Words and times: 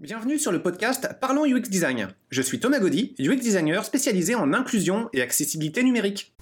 Bienvenue 0.00 0.38
sur 0.38 0.50
le 0.50 0.62
podcast 0.62 1.10
Parlons 1.20 1.44
UX 1.44 1.68
Design. 1.68 2.08
Je 2.30 2.40
suis 2.40 2.58
Thomas 2.58 2.78
Gaudy, 2.78 3.14
UX 3.18 3.36
designer 3.36 3.84
spécialisé 3.84 4.34
en 4.34 4.54
inclusion 4.54 5.10
et 5.12 5.20
accessibilité 5.20 5.82
numérique. 5.82 6.34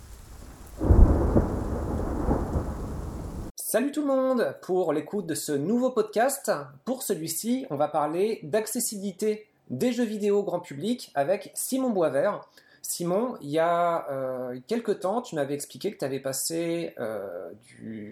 Salut 3.56 3.90
tout 3.90 4.02
le 4.02 4.06
monde 4.06 4.54
pour 4.62 4.92
l'écoute 4.92 5.26
de 5.26 5.34
ce 5.34 5.50
nouveau 5.50 5.90
podcast. 5.90 6.52
Pour 6.84 7.02
celui-ci, 7.02 7.66
on 7.70 7.74
va 7.74 7.88
parler 7.88 8.38
d'accessibilité 8.44 9.48
des 9.70 9.90
jeux 9.90 10.04
vidéo 10.04 10.44
grand 10.44 10.60
public 10.60 11.10
avec 11.16 11.50
Simon 11.54 11.90
Boisvert. 11.90 12.42
Simon, 12.82 13.38
il 13.40 13.50
y 13.50 13.58
a 13.58 14.08
euh, 14.08 14.56
quelques 14.68 15.00
temps, 15.00 15.20
tu 15.20 15.34
m'avais 15.34 15.54
expliqué 15.54 15.92
que 15.92 15.98
tu 15.98 16.04
avais 16.04 16.20
passé 16.20 16.94
euh, 17.00 17.50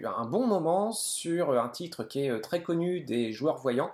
un 0.03 0.25
bon 0.25 0.45
moment 0.45 0.91
sur 0.91 1.57
un 1.57 1.69
titre 1.69 2.03
qui 2.03 2.25
est 2.25 2.31
euh, 2.31 2.41
très 2.41 2.61
connu 2.61 2.99
des 2.99 3.31
joueurs 3.31 3.59
voyants 3.59 3.91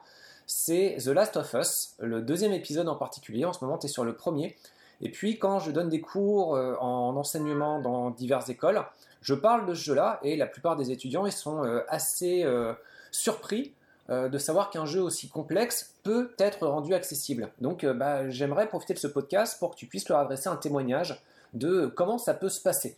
c'est 0.56 0.98
The 1.04 1.08
Last 1.08 1.36
of 1.36 1.52
Us, 1.56 1.96
le 2.00 2.22
deuxième 2.22 2.54
épisode 2.54 2.88
en 2.88 2.96
particulier. 2.96 3.44
En 3.44 3.54
ce 3.54 3.66
moment, 3.66 3.80
tu 3.80 3.88
es 3.88 3.90
sur 3.90 4.06
le 4.06 4.14
premier. 4.14 4.56
Et 5.02 5.10
puis, 5.10 5.40
quand 5.40 5.60
je 5.60 5.72
donne 5.72 5.90
des 5.90 6.00
cours 6.00 6.56
euh, 6.56 6.76
en 6.80 7.18
enseignement 7.18 7.82
dans 7.82 8.12
diverses 8.12 8.50
écoles, 8.50 8.84
je 9.22 9.34
parle 9.34 9.66
de 9.66 9.74
ce 9.74 9.84
jeu-là 9.84 10.20
et 10.22 10.38
la 10.38 10.46
plupart 10.46 10.76
des 10.76 10.92
étudiants 10.92 11.26
ils 11.26 11.32
sont 11.32 11.66
euh, 11.66 11.82
assez 11.88 12.44
euh, 12.44 12.74
surpris 13.12 13.74
de 14.10 14.38
savoir 14.38 14.70
qu'un 14.70 14.86
jeu 14.86 15.02
aussi 15.02 15.30
complexe 15.30 15.94
peut 16.04 16.36
être 16.38 16.68
rendu 16.68 16.94
accessible. 16.94 17.50
Donc, 17.62 17.86
bah, 17.86 18.30
j'aimerais 18.30 18.68
profiter 18.68 18.94
de 18.94 19.00
ce 19.00 19.08
podcast 19.08 19.58
pour 19.60 19.72
que 19.72 19.76
tu 19.78 19.86
puisses 19.86 20.10
leur 20.10 20.20
adresser 20.20 20.50
un 20.50 20.58
témoignage 20.58 21.24
de 21.54 21.88
comment 21.88 22.18
ça 22.18 22.34
peut 22.34 22.50
se 22.50 22.62
passer. 22.62 22.98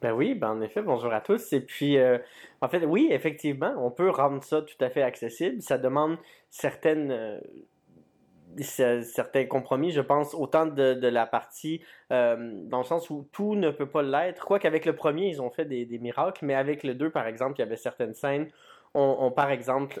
Ben 0.00 0.12
oui, 0.12 0.34
ben 0.34 0.50
en 0.50 0.60
effet, 0.60 0.80
bonjour 0.80 1.12
à 1.12 1.20
tous. 1.20 1.52
Et 1.52 1.60
puis, 1.60 1.98
euh, 1.98 2.18
en 2.60 2.68
fait, 2.68 2.84
oui, 2.84 3.08
effectivement, 3.10 3.74
on 3.78 3.90
peut 3.90 4.10
rendre 4.10 4.42
ça 4.44 4.62
tout 4.62 4.76
à 4.80 4.90
fait 4.90 5.02
accessible. 5.02 5.60
Ça 5.60 5.76
demande 5.76 6.18
certaines, 6.50 7.10
euh, 7.10 9.02
certains 9.02 9.46
compromis, 9.46 9.90
je 9.90 10.00
pense, 10.00 10.34
autant 10.34 10.66
de, 10.66 11.08
la 11.08 11.26
partie 11.26 11.82
euh, 12.12 12.36
dans 12.66 12.78
le 12.78 12.84
sens 12.84 13.10
où 13.10 13.28
tout 13.32 13.56
ne 13.56 13.70
peut 13.70 13.88
pas 13.88 14.02
l'être. 14.02 14.44
Quoi 14.44 14.60
qu'avec 14.60 14.86
le 14.86 14.94
premier, 14.94 15.26
ils 15.28 15.42
ont 15.42 15.50
fait 15.50 15.64
des, 15.64 15.84
des, 15.84 15.98
miracles, 15.98 16.44
mais 16.46 16.54
avec 16.54 16.84
le 16.84 16.94
deux, 16.94 17.10
par 17.10 17.26
exemple, 17.26 17.54
il 17.58 17.62
y 17.62 17.64
avait 17.64 17.76
certaines 17.76 18.14
scènes. 18.14 18.48
On, 18.94 19.30
par 19.30 19.50
exemple, 19.50 20.00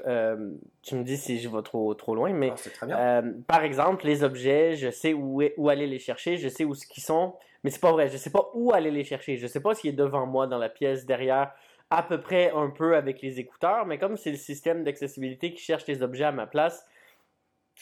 tu 0.82 0.94
me 0.96 1.04
dis 1.04 1.16
si 1.16 1.38
je 1.38 1.48
vais 1.48 1.62
trop, 1.62 1.94
trop 1.94 2.14
loin, 2.14 2.32
mais 2.32 2.52
ah, 2.90 3.22
par 3.46 3.62
exemple, 3.62 4.06
les 4.06 4.24
objets, 4.24 4.74
je 4.76 4.90
sais 4.90 5.12
où, 5.12 5.42
où 5.56 5.68
aller 5.68 5.86
les 5.86 5.98
chercher, 5.98 6.36
je 6.36 6.48
sais 6.48 6.64
où 6.64 6.74
ce 6.74 6.86
qu'ils 6.86 7.02
sont. 7.02 7.34
Mais 7.64 7.70
c'est 7.70 7.80
pas 7.80 7.92
vrai. 7.92 8.08
Je 8.08 8.16
sais 8.16 8.30
pas 8.30 8.50
où 8.54 8.72
aller 8.72 8.90
les 8.90 9.04
chercher. 9.04 9.36
Je 9.36 9.46
sais 9.46 9.60
pas 9.60 9.74
s'il 9.74 9.90
est 9.90 9.94
devant 9.94 10.26
moi 10.26 10.46
dans 10.46 10.58
la 10.58 10.68
pièce, 10.68 11.06
derrière, 11.06 11.52
à 11.90 12.02
peu 12.02 12.20
près 12.20 12.50
un 12.50 12.70
peu 12.70 12.96
avec 12.96 13.22
les 13.22 13.40
écouteurs. 13.40 13.86
Mais 13.86 13.98
comme 13.98 14.16
c'est 14.16 14.30
le 14.30 14.36
système 14.36 14.84
d'accessibilité 14.84 15.52
qui 15.52 15.62
cherche 15.62 15.86
les 15.86 16.02
objets 16.02 16.24
à 16.24 16.32
ma 16.32 16.46
place, 16.46 16.86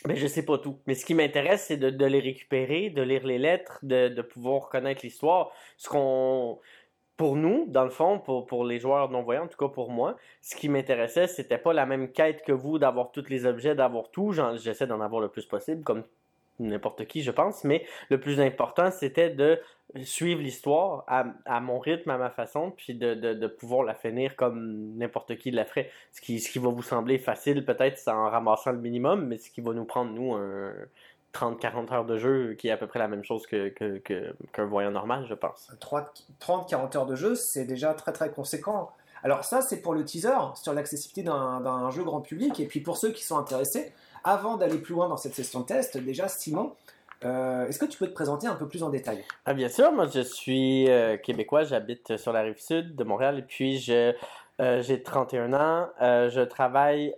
ben 0.04 0.16
je 0.16 0.26
sais 0.26 0.44
pas 0.44 0.58
tout. 0.58 0.78
Mais 0.86 0.94
ce 0.94 1.04
qui 1.04 1.14
m'intéresse, 1.14 1.64
c'est 1.66 1.76
de, 1.78 2.04
les 2.04 2.20
récupérer, 2.20 2.90
de 2.90 3.02
lire 3.02 3.26
les 3.26 3.38
lettres, 3.38 3.78
de, 3.82 4.20
pouvoir 4.22 4.68
connaître 4.68 5.00
l'histoire. 5.02 5.52
Ce 5.76 5.88
qu'on 5.88 6.58
pour 7.16 7.36
nous, 7.36 7.64
dans 7.68 7.84
le 7.84 7.90
fond, 7.90 8.18
pour, 8.18 8.64
les 8.64 8.78
joueurs 8.78 9.10
non-voyants, 9.10 9.44
en 9.44 9.48
tout 9.48 9.56
cas 9.56 9.72
pour 9.72 9.90
moi, 9.90 10.16
ce 10.42 10.54
qui 10.54 10.68
m'intéressait, 10.68 11.26
c'était 11.26 11.58
pas 11.58 11.72
la 11.72 11.86
même 11.86 12.12
quête 12.12 12.42
que 12.42 12.52
vous 12.52 12.78
d'avoir 12.78 13.10
tous 13.10 13.28
les 13.28 13.46
objets, 13.46 13.74
d'avoir 13.74 14.10
tout. 14.10 14.32
J'essaie 14.56 14.86
d'en 14.86 15.00
avoir 15.00 15.22
le 15.22 15.28
plus 15.28 15.46
possible, 15.46 15.82
comme 15.82 16.04
n'importe 16.58 17.06
qui, 17.06 17.22
je 17.22 17.30
pense, 17.30 17.64
mais 17.64 17.84
le 18.10 18.20
plus 18.20 18.40
important, 18.40 18.90
c'était 18.90 19.30
de 19.30 19.58
suivre 20.02 20.40
l'histoire 20.42 21.04
à, 21.06 21.60
mon 21.60 21.78
rythme, 21.78 22.10
à 22.10 22.18
ma 22.18 22.30
façon, 22.30 22.70
puis 22.70 22.94
de, 22.94 23.46
pouvoir 23.46 23.82
la 23.82 23.94
finir 23.94 24.36
comme 24.36 24.96
n'importe 24.96 25.36
qui 25.36 25.50
la 25.50 25.64
ferait. 25.64 25.90
Ce 26.12 26.20
qui, 26.20 26.40
ce 26.40 26.50
qui 26.50 26.58
va 26.58 26.68
vous 26.68 26.82
sembler 26.82 27.18
facile, 27.18 27.64
peut-être, 27.64 28.00
en 28.08 28.28
ramassant 28.28 28.72
le 28.72 28.78
minimum, 28.78 29.26
mais 29.26 29.38
ce 29.38 29.50
qui 29.50 29.60
va 29.62 29.72
nous 29.72 29.84
prendre, 29.84 30.10
nous, 30.12 30.34
un 30.34 30.72
30-40 31.36 31.92
heures 31.92 32.04
de 32.04 32.16
jeu, 32.16 32.54
qui 32.54 32.68
est 32.68 32.70
à 32.70 32.76
peu 32.76 32.86
près 32.86 32.98
la 32.98 33.08
même 33.08 33.24
chose 33.24 33.46
qu'un 33.46 33.70
que, 33.70 34.62
voyant 34.62 34.90
normal, 34.90 35.26
je 35.28 35.34
pense. 35.34 35.70
30-40 36.40 36.96
heures 36.96 37.06
de 37.06 37.14
jeu, 37.14 37.34
c'est 37.34 37.64
déjà 37.64 37.92
très 37.94 38.12
très 38.12 38.30
conséquent. 38.30 38.90
Alors 39.22 39.44
ça, 39.44 39.60
c'est 39.60 39.82
pour 39.82 39.94
le 39.94 40.04
teaser, 40.04 40.54
sur 40.54 40.72
l'accessibilité 40.72 41.22
d'un 41.22 41.90
jeu 41.90 42.04
grand 42.04 42.20
public, 42.20 42.60
et 42.60 42.66
puis 42.66 42.80
pour 42.80 42.96
ceux 42.96 43.12
qui 43.12 43.24
sont 43.24 43.38
intéressés, 43.38 43.92
avant 44.24 44.56
d'aller 44.56 44.78
plus 44.78 44.94
loin 44.94 45.08
dans 45.08 45.16
cette 45.16 45.34
session 45.34 45.60
de 45.60 45.66
test, 45.66 45.96
déjà, 45.98 46.28
Simon, 46.28 46.72
euh, 47.24 47.66
est-ce 47.66 47.78
que 47.78 47.86
tu 47.86 47.98
peux 47.98 48.06
te 48.06 48.12
présenter 48.12 48.46
un 48.46 48.54
peu 48.54 48.68
plus 48.68 48.82
en 48.82 48.90
détail? 48.90 49.24
Ah, 49.46 49.54
Bien 49.54 49.68
sûr, 49.68 49.90
moi 49.92 50.06
je 50.12 50.20
suis 50.20 50.88
euh, 50.90 51.16
québécois, 51.16 51.64
j'habite 51.64 52.16
sur 52.16 52.32
la 52.32 52.42
rive 52.42 52.58
sud 52.58 52.94
de 52.94 53.04
Montréal 53.04 53.38
et 53.38 53.42
puis 53.42 53.78
je, 53.78 54.12
euh, 54.60 54.82
j'ai 54.82 55.02
31 55.02 55.52
ans. 55.54 55.88
je 56.00 56.42
travaille 56.42 57.14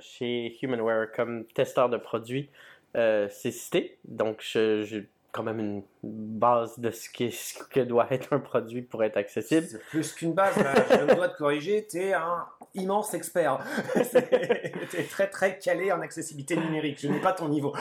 chez 0.00 0.56
Humanware 0.62 1.12
comme 1.14 1.44
testeur 1.46 1.88
de 1.88 1.96
produits. 1.96 2.50
C'est 2.96 3.50
cité, 3.50 3.98
donc 4.04 4.40
je, 4.40 5.04
quand 5.36 5.42
même 5.42 5.60
une 5.60 5.82
base 6.02 6.78
de 6.78 6.90
ce, 6.90 7.10
que 7.10 7.80
doit 7.80 8.06
être 8.10 8.32
un 8.32 8.38
produit 8.38 8.80
pour 8.80 9.04
être 9.04 9.18
accessible. 9.18 9.66
C'est 9.66 9.82
plus 9.82 10.12
qu'une 10.14 10.32
base, 10.32 10.54
je 10.56 11.14
dois 11.14 11.28
te 11.28 11.36
corriger, 11.36 11.86
tu 11.88 11.98
es 11.98 12.14
un 12.14 12.46
immense 12.74 13.12
expert. 13.12 13.58
tu 13.94 14.96
es 14.96 15.02
très 15.02 15.28
très 15.28 15.58
calé 15.58 15.92
en 15.92 16.00
accessibilité 16.00 16.56
numérique, 16.56 16.98
je 17.00 17.08
n'ai 17.08 17.20
pas 17.20 17.34
ton 17.34 17.48
niveau. 17.48 17.74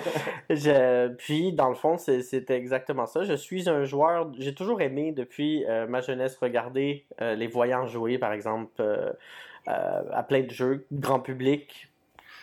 je, 0.50 1.08
puis, 1.14 1.52
dans 1.52 1.68
le 1.68 1.74
fond, 1.74 1.98
c'était 1.98 2.56
exactement 2.56 3.06
ça. 3.06 3.24
Je 3.24 3.34
suis 3.34 3.68
un 3.68 3.82
joueur, 3.82 4.30
j'ai 4.38 4.54
toujours 4.54 4.80
aimé 4.80 5.10
depuis 5.10 5.64
euh, 5.66 5.88
ma 5.88 6.02
jeunesse 6.02 6.36
regarder 6.36 7.06
euh, 7.20 7.34
les 7.34 7.48
voyants 7.48 7.88
jouer, 7.88 8.18
par 8.18 8.32
exemple, 8.32 8.70
euh, 8.78 9.10
à 9.66 10.22
plein 10.22 10.42
de 10.42 10.50
jeux, 10.50 10.86
grand 10.92 11.18
public, 11.18 11.89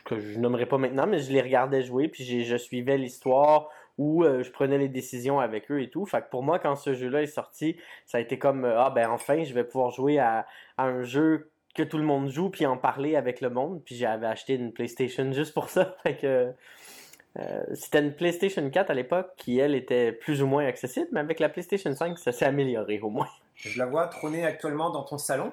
que 0.08 0.20
je 0.20 0.40
nommerai 0.40 0.66
pas 0.66 0.78
maintenant, 0.78 1.06
mais 1.06 1.20
je 1.20 1.32
les 1.32 1.42
regardais 1.42 1.84
jouer, 1.84 2.08
puis 2.08 2.24
je 2.44 2.58
suivais 2.58 2.98
l'histoire 2.98 3.70
où 3.98 4.24
euh, 4.24 4.44
je 4.44 4.52
prenais 4.52 4.78
les 4.78 4.90
décisions 4.90 5.40
avec 5.40 5.72
eux 5.72 5.82
et 5.82 5.90
tout. 5.90 6.06
Fait 6.06 6.22
que 6.22 6.30
pour 6.30 6.44
moi, 6.44 6.60
quand 6.60 6.76
ce 6.76 6.94
jeu-là 6.94 7.24
est 7.24 7.28
sorti, 7.28 7.78
ça 8.06 8.20
a 8.20 8.22
été 8.22 8.38
comme 8.38 8.66
euh, 8.66 8.80
ah 8.80 8.92
ben 8.92 9.10
enfin, 9.10 9.44
je 9.44 9.54
vais 9.54 9.64
pouvoir 9.64 9.92
jouer 9.92 10.20
à, 10.20 10.46
un 10.78 11.04
jeu 11.04 11.50
que 11.76 11.84
tout 11.84 11.98
le 11.98 12.04
monde 12.04 12.30
joue 12.30 12.50
puis 12.50 12.66
en 12.66 12.78
parler 12.78 13.16
avec 13.16 13.42
le 13.42 13.50
monde. 13.50 13.82
Puis 13.84 13.96
j'avais 13.96 14.28
acheté 14.28 14.56
une 14.56 14.72
PlayStation 14.72 15.32
juste 15.32 15.54
pour 15.54 15.70
ça. 15.70 15.96
Euh, 17.40 17.62
c'était 17.76 18.00
une 18.00 18.14
PlayStation 18.14 18.68
4 18.68 18.90
à 18.90 18.96
l'époque 18.96 19.28
qui 19.38 19.60
elle 19.60 19.76
était 19.76 20.12
plus 20.12 20.42
ou 20.42 20.48
moins 20.48 20.66
accessible, 20.66 21.08
mais 21.12 21.20
avec 21.20 21.40
la 21.40 21.50
PlayStation 21.50 21.94
5, 21.94 22.18
ça 22.18 22.32
s'est 22.32 22.46
amélioré 22.46 23.00
au 23.00 23.12
moins. 23.12 23.28
Je 23.54 23.78
la 23.78 23.86
vois 23.86 24.08
trôner 24.08 24.44
actuellement 24.44 24.90
dans 24.90 25.04
ton 25.04 25.20
salon. 25.20 25.52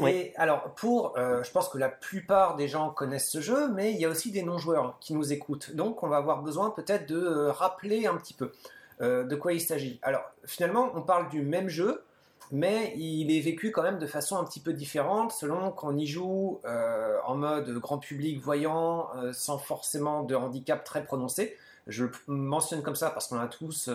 Oui. 0.00 0.32
alors, 0.36 0.74
pour, 0.74 1.16
euh, 1.18 1.42
je 1.42 1.50
pense 1.50 1.68
que 1.68 1.78
la 1.78 1.88
plupart 1.88 2.56
des 2.56 2.68
gens 2.68 2.90
connaissent 2.90 3.30
ce 3.30 3.40
jeu, 3.40 3.68
mais 3.68 3.92
il 3.92 3.98
y 3.98 4.04
a 4.04 4.08
aussi 4.08 4.30
des 4.30 4.42
non-joueurs 4.42 4.96
qui 5.00 5.14
nous 5.14 5.32
écoutent. 5.32 5.74
Donc, 5.74 6.02
on 6.02 6.08
va 6.08 6.16
avoir 6.16 6.42
besoin 6.42 6.70
peut-être 6.70 7.08
de 7.08 7.16
euh, 7.16 7.52
rappeler 7.52 8.06
un 8.06 8.16
petit 8.16 8.34
peu 8.34 8.52
euh, 9.00 9.24
de 9.24 9.36
quoi 9.36 9.52
il 9.52 9.60
s'agit. 9.60 9.98
Alors, 10.02 10.22
finalement, 10.44 10.90
on 10.94 11.02
parle 11.02 11.28
du 11.28 11.42
même 11.42 11.68
jeu, 11.68 12.02
mais 12.50 12.94
il 12.96 13.30
est 13.30 13.40
vécu 13.40 13.70
quand 13.70 13.82
même 13.82 13.98
de 13.98 14.06
façon 14.06 14.38
un 14.38 14.44
petit 14.44 14.60
peu 14.60 14.72
différente 14.72 15.32
selon 15.32 15.70
qu'on 15.70 15.96
y 15.96 16.06
joue 16.06 16.60
en 17.24 17.34
mode 17.34 17.70
grand 17.78 17.98
public 17.98 18.40
voyant, 18.40 19.08
sans 19.32 19.58
forcément 19.58 20.22
de 20.22 20.34
handicap 20.34 20.84
très 20.84 21.04
prononcé. 21.04 21.56
Je 21.86 22.04
le 22.04 22.12
mentionne 22.26 22.82
comme 22.82 22.96
ça 22.96 23.10
parce 23.10 23.28
qu'on 23.28 23.38
a 23.38 23.48
tous 23.48 23.90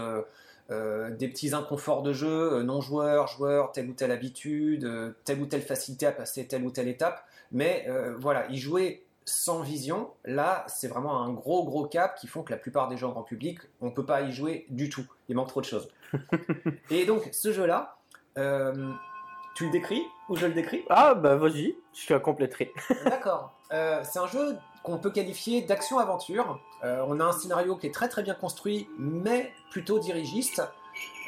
euh, 0.71 1.09
des 1.11 1.27
petits 1.27 1.53
inconforts 1.53 2.03
de 2.03 2.13
jeu, 2.13 2.53
euh, 2.53 2.63
non-joueurs, 2.63 3.27
joueurs, 3.27 3.73
telle 3.73 3.89
ou 3.89 3.93
telle 3.93 4.11
habitude, 4.11 4.85
euh, 4.85 5.11
telle 5.25 5.41
ou 5.41 5.45
telle 5.45 5.61
facilité 5.61 6.05
à 6.05 6.13
passer 6.13 6.47
telle 6.47 6.63
ou 6.63 6.71
telle 6.71 6.87
étape. 6.87 7.25
Mais 7.51 7.87
voilà, 8.17 8.49
y 8.49 8.57
jouer 8.57 9.05
sans 9.25 9.61
vision, 9.61 10.09
là, 10.25 10.65
c'est 10.67 10.87
vraiment 10.87 11.21
un 11.21 11.31
gros 11.31 11.63
gros 11.65 11.85
cap 11.85 12.15
qui 12.15 12.25
font 12.25 12.41
que 12.41 12.51
la 12.51 12.57
plupart 12.57 12.87
des 12.87 12.97
gens 12.97 13.11
grand 13.11 13.21
public, 13.21 13.59
on 13.79 13.87
ne 13.87 13.91
peut 13.91 14.05
pas 14.05 14.21
y 14.21 14.31
jouer 14.31 14.65
du 14.69 14.89
tout. 14.89 15.05
Il 15.29 15.35
manque 15.35 15.49
trop 15.49 15.61
de 15.61 15.65
choses. 15.67 15.87
Et 16.89 17.05
donc, 17.05 17.29
ce 17.31 17.53
jeu-là, 17.53 17.99
tu 18.35 19.65
le 19.65 19.71
décris 19.71 20.03
ou 20.29 20.35
je 20.35 20.47
le 20.47 20.53
décris? 20.53 20.85
Ah, 20.89 21.13
bah 21.13 21.35
vas-y, 21.35 21.75
je 21.93 21.99
suis 21.99 22.13
à 22.13 22.19
compléter. 22.19 22.73
D'accord. 23.05 23.53
c'est 23.69 24.19
un 24.19 24.27
jeu 24.27 24.57
qu'on 24.83 24.97
peut 24.97 25.09
qualifier 25.09 25.61
d'action-aventure. 25.61 26.59
Euh, 26.83 27.03
on 27.07 27.19
a 27.19 27.23
un 27.23 27.31
scénario 27.31 27.75
qui 27.77 27.87
est 27.87 27.93
très 27.93 28.09
très 28.09 28.21
bien 28.21 28.35
construit, 28.35 28.87
mais 28.97 29.51
plutôt 29.71 29.97
dirigiste. 29.97 30.61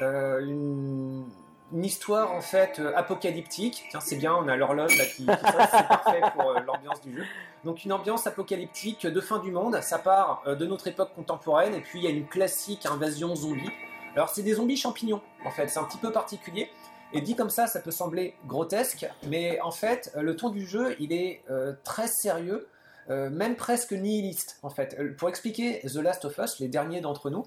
Euh, 0.02 0.42
une, 0.42 1.26
histoire 1.74 2.32
en 2.32 2.42
fait 2.42 2.80
euh, 2.80 2.94
apocalyptique. 2.96 3.86
Tiens, 3.90 4.00
c'est 4.00 4.16
bien, 4.16 4.34
on 4.36 4.48
a 4.48 4.56
l'horloge 4.56 4.98
là 4.98 5.06
qui, 5.06 5.26
qui 5.26 5.32
c'est 5.72 5.88
parfait 5.88 6.22
pour 6.34 6.54
l'ambiance 6.54 7.02
du 7.02 7.16
jeu. 7.18 7.24
Donc 7.64 7.84
une 7.84 7.92
ambiance 7.92 8.28
apocalyptique 8.28 9.08
de 9.08 9.22
fin 9.22 9.40
du 9.40 9.52
monde. 9.52 9.80
Ça 9.82 9.98
part 9.98 10.44
de 10.48 10.66
notre 10.66 10.88
époque 10.88 11.12
contemporaine 11.16 11.74
et 11.74 11.82
puis 11.82 12.00
il 12.00 12.04
y 12.04 12.08
a 12.08 12.12
une 12.12 12.28
classique 12.28 12.86
invasion 12.86 13.36
zombie. 13.36 13.72
Alors 14.16 14.30
c'est 14.30 14.44
des 14.44 14.54
zombies 14.54 14.78
champignons 14.78 15.22
en 15.44 15.52
fait, 15.52 15.68
c'est 15.68 15.80
un 15.80 15.84
petit 15.84 15.98
peu 15.98 16.12
particulier. 16.12 16.70
Et 17.16 17.22
dit 17.22 17.36
comme 17.36 17.50
ça, 17.50 17.66
ça 17.66 17.80
peut 17.80 17.92
sembler 17.92 18.36
grotesque, 18.46 19.08
mais 19.28 19.60
en 19.62 19.72
fait, 19.72 20.12
le 20.16 20.36
ton 20.36 20.50
du 20.50 20.66
jeu, 20.66 20.96
il 21.00 21.14
est 21.14 21.44
très 21.84 22.08
sérieux. 22.08 22.68
Euh, 23.10 23.30
même 23.30 23.56
presque 23.56 23.94
nihiliste 23.94 24.58
en 24.64 24.70
fait. 24.70 24.96
Euh, 25.00 25.14
pour 25.16 25.30
expliquer 25.30 25.80
The 25.82 25.98
Last 25.98 26.26
of 26.26 26.38
Us, 26.40 26.60
les 26.60 26.68
derniers 26.68 27.02
d'entre 27.02 27.30
nous, 27.30 27.46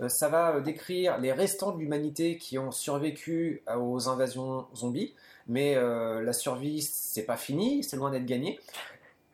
euh, 0.00 0.08
ça 0.08 0.28
va 0.28 0.60
décrire 0.60 1.18
les 1.18 1.32
restants 1.32 1.72
de 1.72 1.80
l'humanité 1.80 2.36
qui 2.36 2.58
ont 2.58 2.70
survécu 2.70 3.64
aux 3.76 4.08
invasions 4.08 4.66
zombies, 4.74 5.14
mais 5.48 5.74
la 5.74 6.32
survie 6.32 6.80
c'est 6.80 7.24
pas 7.24 7.36
fini, 7.36 7.82
c'est 7.82 7.96
loin 7.96 8.10
d'être 8.10 8.24
gagné. 8.24 8.60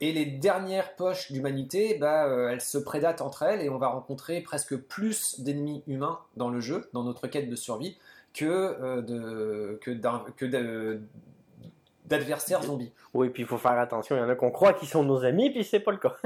Et 0.01 0.13
les 0.13 0.27
dernières 0.27 0.95
poches 0.95 1.33
d'humanité, 1.33 1.97
bah, 1.99 2.27
euh, 2.27 2.51
elles 2.51 2.61
se 2.61 2.77
prédatent 2.77 3.23
entre 3.23 3.45
elles 3.45 3.63
et 3.63 3.71
on 3.71 3.79
va 3.79 3.89
rencontrer 3.89 4.43
presque 4.43 4.77
plus 4.77 5.41
d'ennemis 5.41 5.83
humains 5.87 6.21
dans 6.37 6.51
le 6.51 6.61
jeu, 6.61 6.91
dans 6.93 7.03
notre 7.03 7.27
quête 7.29 7.49
de 7.49 7.57
survie, 7.57 7.97
que, 8.37 8.45
euh, 8.45 9.03
de, 9.03 9.79
que, 9.81 9.91
que 10.37 11.01
d'adversaires 12.05 12.63
zombies. 12.63 12.93
Oui, 13.15 13.31
puis 13.31 13.43
il 13.43 13.49
faut 13.49 13.59
faire 13.59 13.79
attention, 13.79 14.15
il 14.17 14.21
y 14.21 14.23
en 14.23 14.29
a 14.29 14.37
qu'on 14.37 14.51
croit 14.51 14.75
qu'ils 14.75 14.89
sont 14.89 15.03
nos 15.03 15.25
amis, 15.25 15.51
puis 15.51 15.65
c'est 15.65 15.81
pas 15.81 15.91
le 15.91 15.99
cas. 15.99 16.17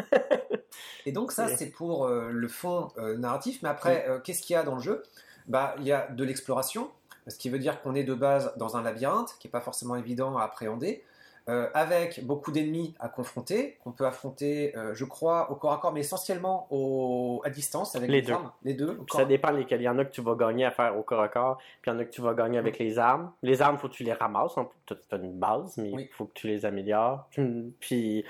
et 1.06 1.12
donc 1.12 1.32
ça, 1.32 1.48
c'est 1.48 1.70
pour 1.70 2.06
le 2.08 2.48
fond 2.48 2.88
narratif, 3.16 3.62
mais 3.62 3.70
après, 3.70 4.06
qu'est-ce 4.22 4.42
qu'il 4.42 4.54
y 4.54 4.56
a 4.56 4.62
dans 4.62 4.74
le 4.74 4.82
jeu? 4.82 5.02
Bah, 5.46 5.74
Il 5.78 5.84
y 5.84 5.92
a 5.92 6.08
de 6.08 6.22
l'exploration, 6.22 6.90
ce 7.26 7.38
qui 7.38 7.48
veut 7.48 7.58
dire 7.58 7.80
qu'on 7.80 7.94
est 7.94 8.04
de 8.04 8.12
base 8.12 8.52
dans 8.58 8.76
un 8.76 8.82
labyrinthe, 8.82 9.36
qui 9.38 9.46
n'est 9.46 9.52
pas 9.52 9.60
forcément 9.60 9.96
évident 9.96 10.36
à 10.36 10.44
appréhender. 10.44 11.02
Euh, 11.50 11.68
avec 11.74 12.24
beaucoup 12.24 12.52
d'ennemis 12.52 12.94
à 13.00 13.08
confronter, 13.08 13.76
qu'on 13.82 13.90
peut 13.90 14.06
affronter, 14.06 14.76
euh, 14.76 14.94
je 14.94 15.04
crois, 15.04 15.50
au 15.50 15.56
corps 15.56 15.72
à 15.72 15.78
corps, 15.78 15.92
mais 15.92 16.00
essentiellement 16.00 16.68
au, 16.70 17.42
à 17.44 17.50
distance 17.50 17.96
avec 17.96 18.08
les, 18.08 18.22
deux. 18.22 18.34
Les 18.62 18.74
deux. 18.74 19.00
Ça 19.12 19.24
dépend 19.24 19.50
lesquels. 19.50 19.80
Il 19.80 19.84
y 19.84 19.88
en 19.88 19.98
a 19.98 20.04
que 20.04 20.12
tu 20.12 20.20
vas 20.20 20.36
gagner 20.36 20.64
à 20.64 20.70
faire 20.70 20.96
au 20.96 21.02
corps 21.02 21.22
à 21.22 21.28
corps, 21.28 21.58
puis 21.82 21.90
il 21.90 21.94
y 21.94 21.96
en 21.96 21.98
a 21.98 22.04
que 22.04 22.10
tu 22.10 22.20
vas 22.20 22.34
gagner 22.34 22.58
avec 22.58 22.78
les 22.78 23.00
armes. 23.00 23.32
Les 23.42 23.62
armes, 23.62 23.76
il 23.76 23.78
faut 23.80 23.88
que 23.88 23.94
tu 23.94 24.04
les 24.04 24.12
ramasses. 24.12 24.54
Tu 24.86 24.94
as 24.94 25.16
une 25.16 25.38
base, 25.38 25.76
mais 25.76 25.90
il 25.90 26.08
faut 26.12 26.26
que 26.26 26.34
tu 26.34 26.46
les 26.46 26.64
améliores. 26.64 27.28
Puis 27.80 28.24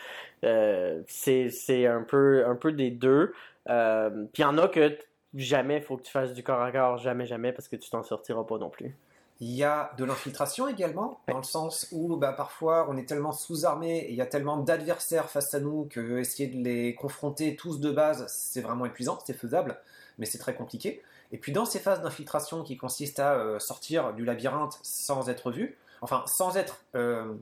euh, 0.45 1.03
c'est 1.07 1.87
un 1.87 2.03
peu, 2.03 2.47
un 2.47 2.57
peu 2.57 2.73
des 2.73 2.91
deux. 2.91 3.35
puis 3.67 3.75
il 4.39 4.41
y 4.41 4.45
en 4.45 4.57
a 4.57 4.69
que 4.69 4.97
jamais 5.35 5.77
il 5.77 5.83
faut 5.83 5.99
que 5.99 6.05
tu 6.05 6.11
fasses 6.11 6.33
du 6.33 6.43
corps 6.43 6.63
à 6.63 6.73
corps, 6.73 6.97
jamais, 6.97 7.27
jamais, 7.27 7.53
parce 7.53 7.69
que 7.69 7.77
tu 7.77 7.91
t'en 7.91 8.03
sortiras 8.03 8.45
pas 8.45 8.57
non 8.57 8.71
plus. 8.71 8.97
Il 9.43 9.53
y 9.53 9.65
a 9.65 9.93
de 9.97 10.05
l'infiltration 10.05 10.69
également, 10.69 11.19
dans 11.27 11.39
le 11.39 11.45
sens 11.45 11.89
où 11.93 12.17
bah, 12.17 12.33
parfois 12.33 12.87
on 12.91 12.97
est 12.99 13.09
tellement 13.09 13.33
sous-armé 13.33 14.01
et 14.01 14.11
il 14.11 14.17
y 14.17 14.21
a 14.21 14.27
tellement 14.27 14.59
d'adversaires 14.59 15.31
face 15.31 15.55
à 15.55 15.61
nous 15.61 15.87
que 15.91 16.19
essayer 16.19 16.47
de 16.47 16.63
les 16.63 16.95
confronter 16.95 17.57
tous 17.57 17.81
de 17.81 17.91
base, 17.91 18.27
c'est 18.29 18.61
vraiment 18.61 18.85
épuisant, 18.85 19.19
c'est 19.25 19.33
faisable, 19.33 19.79
mais 20.19 20.27
c'est 20.27 20.37
très 20.37 20.55
compliqué. 20.55 21.03
Et 21.33 21.39
puis 21.39 21.53
dans 21.53 21.65
ces 21.65 21.79
phases 21.79 22.03
d'infiltration 22.03 22.63
qui 22.63 22.77
consistent 22.77 23.21
à 23.21 23.35
euh, 23.35 23.59
sortir 23.59 24.13
du 24.13 24.27
labyrinthe 24.27 24.79
sans 24.83 25.31
être 25.31 25.51
vu, 25.53 25.79
enfin 26.03 26.23
sans 26.27 26.59
être 26.59 26.85
euh, 26.95 27.35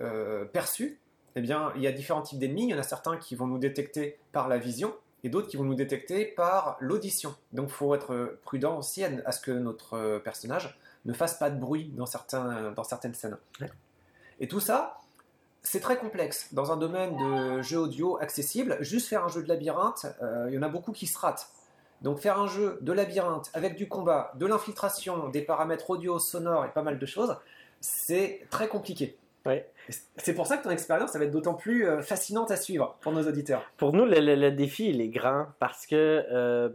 euh, 0.00 0.44
perçu, 0.44 0.98
eh 1.36 1.40
bien 1.40 1.72
il 1.76 1.82
y 1.82 1.86
a 1.86 1.92
différents 1.92 2.22
types 2.22 2.40
d'ennemis. 2.40 2.64
Il 2.64 2.70
y 2.70 2.74
en 2.74 2.78
a 2.78 2.82
certains 2.82 3.16
qui 3.16 3.36
vont 3.36 3.46
nous 3.46 3.58
détecter 3.58 4.18
par 4.32 4.48
la 4.48 4.58
vision, 4.58 4.92
et 5.24 5.28
d'autres 5.28 5.48
qui 5.48 5.56
vont 5.56 5.64
nous 5.64 5.74
détecter 5.74 6.24
par 6.24 6.76
l'audition. 6.80 7.34
Donc 7.52 7.68
il 7.68 7.74
faut 7.74 7.94
être 7.94 8.38
prudent 8.44 8.78
aussi 8.78 9.04
à, 9.04 9.32
ce 9.32 9.40
que 9.40 9.50
notre 9.50 10.18
personnage 10.18 10.78
ne 11.04 11.12
fasse 11.12 11.38
pas 11.38 11.50
de 11.50 11.58
bruit 11.58 11.92
dans, 11.96 12.06
certains, 12.06 12.72
dans 12.72 12.84
certaines 12.84 13.14
scènes. 13.14 13.36
Et 14.40 14.48
tout 14.48 14.60
ça, 14.60 14.98
c'est 15.62 15.80
très 15.80 15.98
complexe. 15.98 16.54
Dans 16.54 16.72
un 16.72 16.76
domaine 16.76 17.16
de 17.16 17.62
jeu 17.62 17.78
audio 17.78 18.18
accessible, 18.20 18.78
juste 18.80 19.08
faire 19.08 19.24
un 19.24 19.28
jeu 19.28 19.42
de 19.42 19.48
labyrinthe, 19.48 20.06
euh, 20.22 20.46
il 20.48 20.54
y 20.54 20.58
en 20.58 20.62
a 20.62 20.68
beaucoup 20.68 20.92
qui 20.92 21.06
se 21.06 21.18
ratent. 21.18 21.48
Donc 22.02 22.20
faire 22.20 22.38
un 22.38 22.46
jeu 22.46 22.78
de 22.80 22.92
labyrinthe 22.92 23.50
avec 23.54 23.74
du 23.74 23.88
combat, 23.88 24.32
de 24.36 24.46
l'infiltration, 24.46 25.28
des 25.28 25.42
paramètres 25.42 25.90
audio, 25.90 26.18
sonores 26.18 26.64
et 26.64 26.68
pas 26.68 26.82
mal 26.82 26.98
de 26.98 27.06
choses, 27.06 27.36
c'est 27.80 28.46
très 28.50 28.68
compliqué. 28.68 29.18
C'est 30.16 30.34
pour 30.34 30.46
ça 30.46 30.56
que 30.56 30.64
ton 30.64 30.70
expérience, 30.70 31.16
va 31.16 31.24
être 31.24 31.30
d'autant 31.30 31.54
plus 31.54 31.86
euh, 31.86 32.02
fascinante 32.02 32.50
à 32.50 32.56
suivre 32.56 32.96
pour 33.00 33.12
nos 33.12 33.26
auditeurs. 33.26 33.70
Pour 33.76 33.92
nous, 33.92 34.04
le, 34.04 34.50
défi, 34.50 34.90
il 34.90 35.00
est 35.00 35.08
grand 35.08 35.46
parce 35.58 35.86
que 35.86 36.24
euh, 36.30 36.68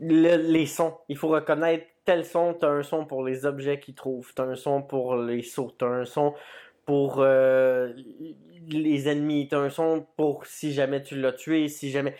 les 0.00 0.66
sons, 0.66 0.94
il 1.08 1.16
faut 1.16 1.28
reconnaître 1.28 1.86
tel 2.04 2.24
son, 2.24 2.54
t'as 2.54 2.68
un 2.68 2.82
son 2.82 3.04
pour 3.04 3.24
les 3.24 3.46
objets 3.46 3.78
qu'ils 3.78 3.94
trouvent, 3.94 4.32
t'as 4.34 4.44
un 4.44 4.56
son 4.56 4.82
pour 4.82 5.16
les 5.16 5.42
sauts, 5.42 5.72
t'as 5.76 5.86
un 5.86 6.04
son 6.04 6.34
pour 6.84 7.20
euh, 7.20 7.92
les 8.68 9.08
ennemis, 9.08 9.48
t'as 9.48 9.58
un 9.58 9.70
son 9.70 10.06
pour 10.16 10.46
si 10.46 10.72
jamais 10.72 11.02
tu 11.02 11.20
l'as 11.20 11.32
tué, 11.32 11.68
si 11.68 11.90
jamais 11.90 12.16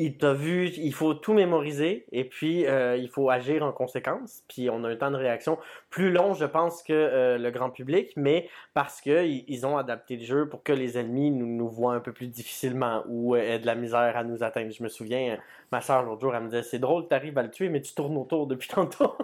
il 0.00 0.16
t'a 0.16 0.32
vu, 0.32 0.68
il 0.68 0.94
faut 0.94 1.12
tout 1.12 1.34
mémoriser 1.34 2.06
et 2.12 2.22
puis 2.22 2.66
euh, 2.66 2.96
il 2.96 3.08
faut 3.08 3.30
agir 3.30 3.64
en 3.64 3.72
conséquence. 3.72 4.44
Puis 4.46 4.70
on 4.70 4.84
a 4.84 4.88
un 4.88 4.94
temps 4.94 5.10
de 5.10 5.16
réaction 5.16 5.58
plus 5.90 6.12
long, 6.12 6.34
je 6.34 6.44
pense, 6.44 6.84
que 6.84 6.92
euh, 6.92 7.36
le 7.36 7.50
grand 7.50 7.70
public, 7.70 8.12
mais 8.14 8.48
parce 8.74 9.00
qu'ils 9.00 9.44
ils 9.48 9.66
ont 9.66 9.76
adapté 9.76 10.16
le 10.16 10.24
jeu 10.24 10.48
pour 10.48 10.62
que 10.62 10.72
les 10.72 10.98
ennemis 10.98 11.32
nous, 11.32 11.68
voient 11.68 11.94
un 11.94 12.00
peu 12.00 12.12
plus 12.12 12.28
difficilement 12.28 13.02
ou 13.08 13.34
aient 13.34 13.58
de 13.58 13.66
la 13.66 13.74
misère 13.74 14.16
à 14.16 14.22
nous 14.22 14.44
atteindre. 14.44 14.70
Je 14.70 14.84
me 14.84 14.88
souviens, 14.88 15.36
ma 15.72 15.80
soeur 15.80 16.04
l'autre 16.04 16.20
jour, 16.20 16.32
elle 16.32 16.44
me 16.44 16.48
disait 16.48 16.62
C'est 16.62 16.78
drôle, 16.78 17.08
t'arrives 17.08 17.36
à 17.36 17.42
le 17.42 17.50
tuer, 17.50 17.68
mais 17.68 17.80
tu 17.80 17.92
tournes 17.92 18.16
autour 18.18 18.46
depuis 18.46 18.68
tantôt. 18.72 19.16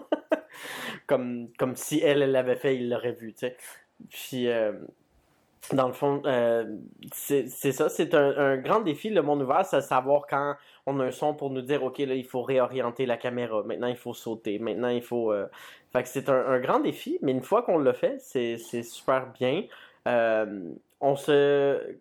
comme, 1.06 1.50
comme 1.56 1.76
si 1.76 2.00
elle, 2.00 2.20
elle 2.20 2.32
l'avait 2.32 2.56
fait, 2.56 2.74
il 2.74 2.90
l'aurait 2.90 3.12
vu, 3.12 3.32
tu 3.32 3.46
sais. 3.46 3.56
Puis. 4.10 4.48
Euh, 5.72 5.76
dans 5.76 5.86
le 5.86 5.92
fond, 5.92 6.22
euh, 6.26 6.64
c'est 7.12 7.48
ça, 7.48 7.88
c'est 7.88 8.14
un, 8.14 8.56
grand 8.58 8.80
défi, 8.80 9.10
le 9.10 9.22
monde 9.22 9.42
ouvert, 9.42 9.64
c'est 9.64 9.80
savoir 9.80 10.26
quand 10.28 10.54
on 10.86 11.00
a 11.00 11.04
un 11.04 11.10
son 11.10 11.34
pour 11.34 11.50
nous 11.50 11.62
dire, 11.62 11.82
OK, 11.82 11.98
là, 11.98 12.14
il 12.14 12.24
faut 12.24 12.42
réorienter 12.42 13.06
la 13.06 13.16
caméra, 13.16 13.62
maintenant 13.62 13.86
il 13.86 13.96
faut 13.96 14.14
sauter, 14.14 14.58
maintenant 14.58 14.88
il 14.88 15.02
faut... 15.02 15.32
Euh, 15.32 15.46
fait 15.92 16.02
que 16.02 16.08
c'est 16.08 16.28
un, 16.28 16.58
grand 16.58 16.80
défi, 16.80 17.18
mais 17.22 17.32
une 17.32 17.42
fois 17.42 17.62
qu'on 17.62 17.78
l'a 17.78 17.92
fait, 17.92 18.18
c'est 18.18 18.56
super 18.82 19.28
bien. 19.32 19.64
Euh, 20.08 20.70
on 21.00 21.16
se... 21.16 21.96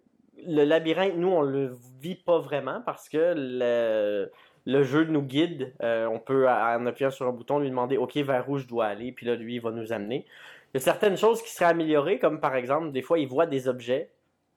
Le 0.45 0.63
labyrinthe, 0.63 1.15
nous, 1.15 1.29
on 1.29 1.41
le 1.41 1.73
vit 2.01 2.15
pas 2.15 2.39
vraiment 2.39 2.81
parce 2.85 3.07
que 3.07 3.33
le, 3.37 4.31
le 4.65 4.83
jeu 4.83 5.05
nous 5.05 5.21
guide. 5.21 5.73
on 5.79 6.19
peut, 6.19 6.49
en 6.49 6.85
appuyant 6.87 7.11
sur 7.11 7.27
un 7.27 7.31
bouton, 7.31 7.59
lui 7.59 7.69
demander, 7.69 7.97
OK, 7.97 8.17
vers 8.17 8.49
où 8.49 8.57
je 8.57 8.65
dois 8.65 8.87
aller, 8.87 9.11
puis 9.11 9.27
là, 9.27 9.35
lui, 9.35 9.55
il 9.55 9.61
va 9.61 9.71
nous 9.71 9.93
amener. 9.93 10.25
Il 10.73 10.79
y 10.79 10.81
a 10.81 10.83
certaines 10.83 11.17
choses 11.17 11.41
qui 11.43 11.51
seraient 11.51 11.69
améliorées, 11.69 12.17
comme 12.17 12.39
par 12.39 12.55
exemple, 12.55 12.91
des 12.91 13.03
fois, 13.03 13.19
il 13.19 13.27
voit 13.27 13.45
des 13.45 13.67
objets, 13.67 14.09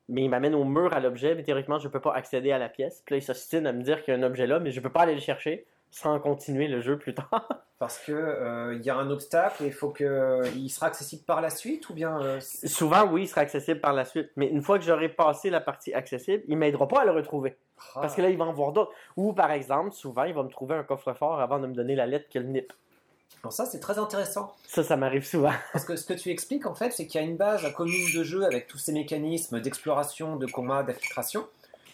mais 0.09 0.23
il 0.23 0.31
m'amène 0.31 0.55
au 0.55 0.65
mur 0.65 0.95
à 0.95 1.01
l'objet, 1.01 1.35
mais 1.35 1.43
théoriquement, 1.43 1.79
je 1.79 1.89
ne 1.89 1.93
peux 1.93 2.01
pas 2.01 2.15
accéder 2.15 2.53
à 2.53 2.59
la 2.59 2.69
pièce. 2.69 3.03
Puis 3.05 3.15
là, 3.15 3.19
il 3.19 3.23
s'ostine 3.23 3.67
à 3.67 3.73
me 3.73 3.83
dire 3.83 4.03
qu'il 4.03 4.15
y 4.15 4.17
a 4.17 4.21
un 4.21 4.23
objet 4.23 4.47
là, 4.47 4.59
mais 4.59 4.71
je 4.71 4.81
ne 4.81 4.83
peux 4.83 4.93
pas 4.93 5.03
aller 5.03 5.15
le 5.15 5.21
chercher 5.21 5.67
sans 5.91 6.19
continuer 6.19 6.69
le 6.69 6.81
jeu 6.81 6.99
plus 6.99 7.15
tard. 7.15 7.49
Parce 7.79 7.99
que 7.99 8.13
euh, 8.13 8.75
il 8.75 8.85
y 8.85 8.91
a 8.91 8.97
un 8.97 9.11
obstacle 9.11 9.65
et 9.65 9.67
il 9.67 9.73
faut 9.73 9.91
que 9.91 10.43
il 10.57 10.71
sera 10.71 10.87
accessible 10.87 11.25
par 11.25 11.43
la 11.43 11.51
suite 11.51 11.91
ou 11.91 11.95
bien 11.95 12.19
euh, 12.23 12.41
souvent 12.41 13.05
oui 13.05 13.25
il 13.25 13.29
sera 13.29 13.43
accessible 13.43 13.81
par 13.81 13.93
la 13.93 14.07
suite 14.07 14.31
mais 14.35 14.49
une 14.49 14.63
fois 14.63 14.79
que 14.79 14.85
j'aurai 14.87 15.11
passé 15.11 15.51
la 15.51 15.61
partie 15.61 15.93
accessible 15.93 16.43
il 16.49 16.57
m'aidera 16.57 16.89
pas 16.89 17.03
à 17.03 17.05
le 17.05 17.11
retrouver 17.11 17.59
ah. 17.95 18.01
parce 18.01 18.15
que 18.15 18.23
là 18.23 18.31
il 18.31 18.39
va 18.39 18.47
en 18.47 18.53
voir 18.55 18.73
d'autres 18.73 18.93
ou 19.17 19.35
par 19.35 19.51
exemple 19.51 19.93
souvent 19.93 20.25
il 20.25 20.33
va 20.33 20.43
me 20.43 20.49
trouver 20.49 20.75
un 20.75 20.85
coffre-fort 20.85 21.39
avant 21.39 21.59
de 21.59 21.67
me 21.67 21.75
donner 21.75 21.95
la 21.95 22.07
lettre 22.07 22.31
qu'il 22.31 22.51
NIP 22.51 22.73
alors 23.43 23.53
ça, 23.53 23.65
c'est 23.65 23.79
très 23.79 23.99
intéressant. 23.99 24.53
Ça, 24.67 24.83
ça 24.83 24.97
m'arrive 24.97 25.25
souvent. 25.25 25.53
Parce 25.73 25.85
que 25.85 25.95
ce 25.95 26.05
que 26.05 26.15
tu 26.15 26.31
expliques, 26.31 26.67
en 26.67 26.75
fait, 26.75 26.91
c'est 26.91 27.07
qu'il 27.07 27.21
y 27.21 27.25
a 27.25 27.27
une 27.27 27.37
base 27.37 27.63
commune 27.75 28.13
de 28.13 28.25
jeu 28.25 28.45
avec 28.45 28.67
tous 28.67 28.79
ces 28.79 28.93
mécanismes 28.93 29.61
d'exploration, 29.61 30.35
de 30.35 30.47
combat, 30.47 30.83
d'infiltration. 30.83 31.47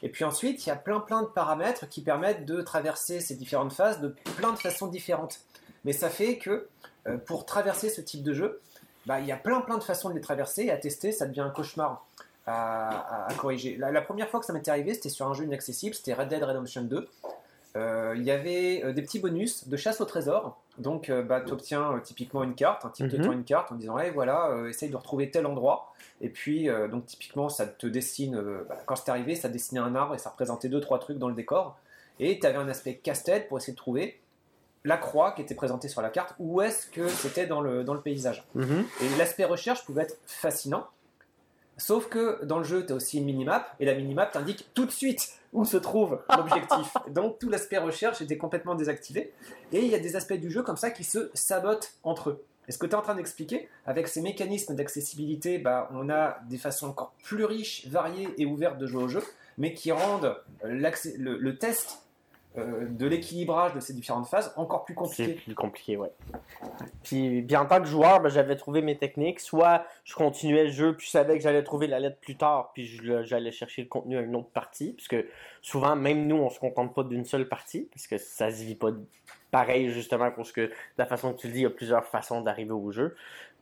Et 0.03 0.09
puis 0.09 0.25
ensuite, 0.25 0.65
il 0.65 0.71
y 0.71 0.73
a 0.73 0.77
plein 0.77 1.01
plein 1.01 1.23
de 1.23 1.27
paramètres 1.27 1.87
qui 1.89 2.01
permettent 2.01 2.47
de 2.47 2.63
traverser 2.63 3.21
ces 3.21 3.35
différentes 3.35 3.73
phases 3.73 4.01
de 4.01 4.09
plein 4.37 4.53
de 4.53 4.59
façons 4.59 4.87
différentes. 4.87 5.41
Mais 5.85 5.93
ça 5.93 6.09
fait 6.09 6.39
que 6.39 6.69
euh, 7.07 7.19
pour 7.19 7.45
traverser 7.45 7.91
ce 7.91 8.01
type 8.01 8.23
de 8.23 8.33
jeu, 8.33 8.61
bah, 9.05 9.21
il 9.21 9.27
y 9.27 9.33
a 9.33 9.37
plein 9.37 9.61
plein 9.61 9.79
de 9.79 9.85
façons 9.85 10.09
de 10.09 10.15
les 10.15 10.21
traverser 10.21 10.63
et 10.63 10.71
à 10.71 10.79
tester, 10.79 11.13
ça 11.13 11.27
devient 11.27 11.41
un 11.41 11.51
cauchemar 11.51 12.07
à, 12.47 13.29
corriger. 13.37 13.77
La, 13.77 13.93
la, 13.93 14.01
première 14.03 14.29
fois 14.29 14.41
que 14.41 14.47
ça 14.47 14.53
m'était 14.53 14.71
arrivé, 14.71 14.95
c'était 14.95 15.11
sur 15.11 15.29
un 15.29 15.35
jeu 15.35 15.45
inaccessible, 15.45 15.95
c'était 15.95 16.15
Red 16.15 16.29
Dead 16.29 16.43
Redemption 16.43 16.83
2. 16.83 17.09
Euh, 17.77 18.15
il 18.17 18.23
y 18.23 18.31
avait 18.31 18.83
euh, 18.85 18.93
des 18.93 19.01
petits 19.03 19.19
bonus 19.19 19.69
de 19.69 19.77
chasse 19.77 20.01
au 20.01 20.05
trésor. 20.05 20.61
Donc, 20.79 21.09
euh, 21.09 21.23
bah, 21.23 21.41
tu 21.41 21.53
obtiens 21.53 22.01
typiquement 22.05 22.43
une 22.43 22.55
carte, 22.55 22.85
un 22.85 22.91
type 22.91 23.09
de 23.09 23.17
mhm. 23.17 23.33
une 23.33 23.45
carte 23.45 23.73
en 23.73 23.77
disant 23.77 23.99
hey, 23.99 24.11
voilà, 24.11 24.55
essaye 24.69 24.91
de 24.91 24.97
retrouver 24.97 25.31
tel 25.31 25.47
endroit. 25.47 25.93
Et 26.21 26.29
puis, 26.29 26.69
donc, 26.91 27.07
typiquement, 27.07 27.49
ça 27.49 27.67
te 27.67 27.87
dessine, 27.87 28.41
bah, 28.69 28.79
quand 28.87 28.97
c'est 28.97 29.11
arrivé, 29.11 29.35
ça 29.35 29.49
dessinait 29.49 29.81
un 29.81 29.95
arbre 29.95 30.15
et 30.15 30.19
ça 30.19 30.31
représentait 30.31 30.69
deux, 30.69 30.81
trois 30.81 30.99
trucs 30.99 31.19
dans 31.19 31.29
le 31.29 31.35
décor. 31.35 31.79
Et 32.21 32.39
tu 32.39 32.47
avais 32.47 32.59
un 32.59 32.69
aspect 32.69 32.95
casse-tête 32.95 33.49
pour 33.49 33.59
essayer 33.59 33.73
de 33.73 33.79
trouver 33.79 34.21
la 34.85 34.97
croix 34.97 35.33
qui 35.33 35.43
était 35.43 35.55
présentée 35.55 35.89
sur 35.89 36.03
la 36.03 36.11
carte, 36.11 36.35
où 36.39 36.61
est-ce 36.61 36.89
que 36.89 37.09
c'était 37.09 37.47
dans 37.47 37.61
le, 37.61 37.85
dans 37.85 37.95
le 37.95 38.01
paysage? 38.01 38.45
Mhm. 38.55 38.85
Et 39.01 39.19
l'aspect 39.19 39.45
recherche 39.45 39.85
pouvait 39.85 40.03
être 40.03 40.17
fascinant. 40.27 40.87
Sauf 41.77 42.09
que 42.09 42.45
dans 42.45 42.59
le 42.59 42.65
jeu, 42.65 42.85
tu 42.85 42.93
as 42.93 42.97
aussi 42.97 43.19
une 43.19 43.25
minimap, 43.25 43.75
et 43.81 43.85
la 43.85 43.95
minimap 43.95 44.33
t'indique 44.33 44.69
tout 44.75 44.85
de 44.85 44.91
suite 44.91 45.39
où 45.53 45.65
se 45.65 45.77
trouve 45.77 46.21
l'objectif. 46.37 46.97
Donc 47.09 47.39
tout 47.39 47.49
l'aspect 47.49 47.79
recherche 47.79 48.21
était 48.21 48.39
complètement 48.39 48.75
désactivé. 48.75 49.33
Et 49.73 49.81
il 49.81 49.89
y 49.89 49.95
a 49.95 49.99
des 49.99 50.17
aspects 50.17 50.35
du 50.35 50.51
jeu 50.51 50.63
comme 50.63 50.77
ça 50.77 50.91
qui 50.91 51.05
se 51.05 51.31
sabotent 51.35 51.93
entre 52.03 52.31
eux. 52.31 52.45
Et 52.69 52.73
ce 52.73 52.79
que 52.79 52.87
tu 52.87 52.93
es 52.93 52.95
en 52.95 53.03
train 53.03 53.17
d'expliquer, 53.17 53.69
avec 53.87 54.07
ces 54.07 54.21
mécanismes 54.21 54.77
d'accessibilité, 54.77 55.59
bah, 55.59 55.89
on 55.93 56.09
a 56.09 56.39
des 56.49 56.59
façons 56.59 56.89
encore 56.89 57.13
plus 57.25 57.45
riches, 57.45 57.87
variées 57.89 58.29
et 58.39 58.47
ouvertes 58.47 58.79
de 58.79 58.87
jouer 58.87 59.03
au 59.03 59.09
jeu, 59.09 59.23
mais 59.59 59.75
qui 59.75 59.91
rendent 59.91 60.37
le, 60.63 61.37
le 61.37 61.59
test 61.59 62.02
euh, 62.59 62.87
de 62.87 63.07
l'équilibrage 63.07 63.73
de 63.73 63.81
ces 63.81 63.95
différentes 63.95 64.27
phases 64.27 64.53
encore 64.57 64.85
plus 64.85 64.95
compliqué. 64.95 65.25
C'est 65.25 65.45
plus 65.45 65.55
compliqué, 65.55 65.97
ouais. 65.97 66.11
Puis, 67.03 67.41
bien 67.41 67.63
en 67.63 67.67
tant 67.67 67.81
que 67.81 67.87
joueur, 67.87 68.21
ben, 68.21 68.29
j'avais 68.29 68.57
trouvé 68.57 68.83
mes 68.83 68.99
techniques. 68.99 69.41
Soit 69.41 69.87
je 70.05 70.15
continuais 70.15 70.65
le 70.65 70.71
jeu, 70.71 70.95
puis 70.95 71.07
je 71.07 71.13
savais 71.13 71.39
que 71.39 71.43
j'allais 71.43 71.63
trouver 71.63 71.87
la 71.87 71.99
lettre 71.99 72.19
plus 72.21 72.37
tard, 72.37 72.73
puis 72.75 73.01
j'allais 73.25 73.53
chercher 73.53 73.83
le 73.83 73.89
contenu 73.89 74.19
à 74.19 74.21
une 74.21 74.37
autre 74.37 74.51
partie. 74.51 74.93
Puisque 74.93 75.17
souvent, 75.63 75.97
même 75.97 76.27
nous, 76.27 76.37
on 76.37 76.51
se 76.51 76.61
contente 76.61 76.95
pas 76.95 77.05
d'une 77.05 77.25
seule 77.25 77.49
partie, 77.49 77.89
parce 77.91 78.07
que 78.07 78.19
ça 78.19 78.51
se 78.51 78.63
vit 78.65 78.75
pas 78.75 78.91
pareil, 79.51 79.89
justement, 79.89 80.31
parce 80.31 80.53
que 80.53 80.71
la 80.99 81.07
façon 81.07 81.33
que 81.33 81.41
tu 81.41 81.47
le 81.47 81.55
dis, 81.55 81.61
il 81.61 81.63
y 81.63 81.67
a 81.67 81.71
plusieurs 81.71 82.05
façons 82.05 82.43
d'arriver 82.43 82.73
au 82.73 82.91
jeu. 82.91 83.17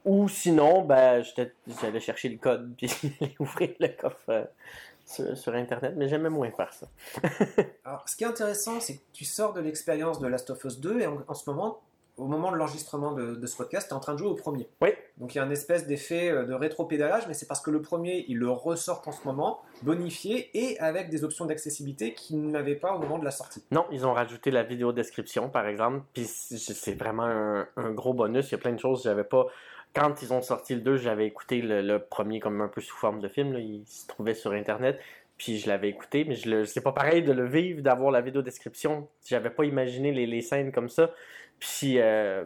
Ou 0.04 0.28
sinon, 0.28 0.82
ben, 0.82 1.22
j'allais 1.80 2.00
chercher 2.00 2.28
le 2.28 2.38
code, 2.38 2.74
puis 2.76 2.90
ouvrir 3.38 3.70
le 3.78 3.88
coffre. 3.88 4.48
Sur, 5.10 5.54
Internet, 5.54 5.94
mais 5.96 6.08
j'aime 6.08 6.28
moins 6.28 6.50
faire 6.50 6.72
ça. 6.72 6.86
Alors, 7.84 8.08
ce 8.08 8.16
qui 8.16 8.24
est 8.24 8.28
intéressant, 8.28 8.80
c'est 8.80 8.96
que 8.96 9.02
tu 9.12 9.24
sors 9.24 9.52
de 9.52 9.60
l'expérience 9.60 10.20
de 10.20 10.26
Last 10.26 10.50
of 10.50 10.64
Us 10.64 10.80
2 10.80 11.00
et 11.00 11.06
en, 11.06 11.34
ce 11.34 11.50
moment, 11.50 11.80
au 12.16 12.26
moment 12.26 12.52
de 12.52 12.56
l'enregistrement 12.56 13.12
de, 13.12 13.46
ce 13.46 13.56
podcast, 13.56 13.88
tu 13.88 13.94
es 13.94 13.96
en 13.96 14.00
train 14.00 14.14
de 14.14 14.18
jouer 14.18 14.28
au 14.28 14.34
premier. 14.34 14.68
Oui. 14.80 14.90
Donc 15.18 15.34
il 15.34 15.38
y 15.38 15.40
a 15.40 15.44
un 15.44 15.50
espèce 15.50 15.86
d'effet 15.86 16.30
euh, 16.30 16.44
de 16.44 16.54
rétro-pédalage, 16.54 17.26
mais 17.26 17.34
c'est 17.34 17.46
parce 17.46 17.60
que 17.60 17.70
le 17.70 17.82
premier, 17.82 18.24
il 18.28 18.38
le 18.38 18.50
ressort 18.50 19.02
en 19.06 19.12
ce 19.12 19.24
moment, 19.24 19.60
bonifié 19.82 20.50
et 20.54 20.78
avec 20.78 21.10
des 21.10 21.24
options 21.24 21.44
d'accessibilité 21.44 22.14
qu'ils 22.14 22.46
n'avaient 22.46 22.76
pas 22.76 22.94
au 22.94 22.98
moment 22.98 23.18
de 23.18 23.24
la 23.24 23.30
sortie. 23.30 23.62
Non, 23.70 23.86
ils 23.90 24.06
ont 24.06 24.12
rajouté 24.12 24.50
la 24.50 24.62
vidéo 24.62 24.92
description, 24.92 25.48
par 25.48 25.66
exemple, 25.66 26.02
puis 26.14 26.24
c'est 26.24 26.94
vraiment 26.94 27.24
un, 27.24 27.66
un, 27.76 27.90
gros 27.90 28.14
bonus. 28.14 28.48
Il 28.48 28.52
y 28.52 28.54
a 28.54 28.58
plein 28.58 28.72
de 28.72 28.80
choses 28.80 29.02
que 29.02 29.08
j'avais 29.08 29.24
pas 29.24 29.46
quand 29.94 30.22
ils 30.22 30.32
ont 30.32 30.42
sorti 30.42 30.74
le 30.74 30.80
2, 30.80 30.96
j'avais 30.96 31.26
écouté 31.26 31.60
le, 31.62 31.98
premier 31.98 32.40
comme 32.40 32.60
un 32.60 32.68
peu 32.68 32.80
sous 32.80 32.96
forme 32.96 33.20
de 33.20 33.28
film. 33.28 33.54
Il 33.58 33.84
se 33.86 34.06
trouvait 34.06 34.34
sur 34.34 34.52
Internet. 34.52 34.98
Puis 35.36 35.58
je 35.58 35.68
l'avais 35.68 35.88
écouté, 35.88 36.24
mais 36.24 36.34
je 36.34 36.64
c'est 36.64 36.82
pas 36.82 36.92
pareil 36.92 37.22
de 37.22 37.32
le 37.32 37.48
vivre, 37.48 37.80
d'avoir 37.80 38.10
la 38.10 38.20
vidéo 38.20 38.42
description. 38.42 39.08
J'avais 39.24 39.48
pas 39.48 39.64
imaginé 39.64 40.12
les, 40.12 40.42
scènes 40.42 40.70
comme 40.70 40.90
ça. 40.90 41.12
Puis 41.58 41.98
euh, 41.98 42.44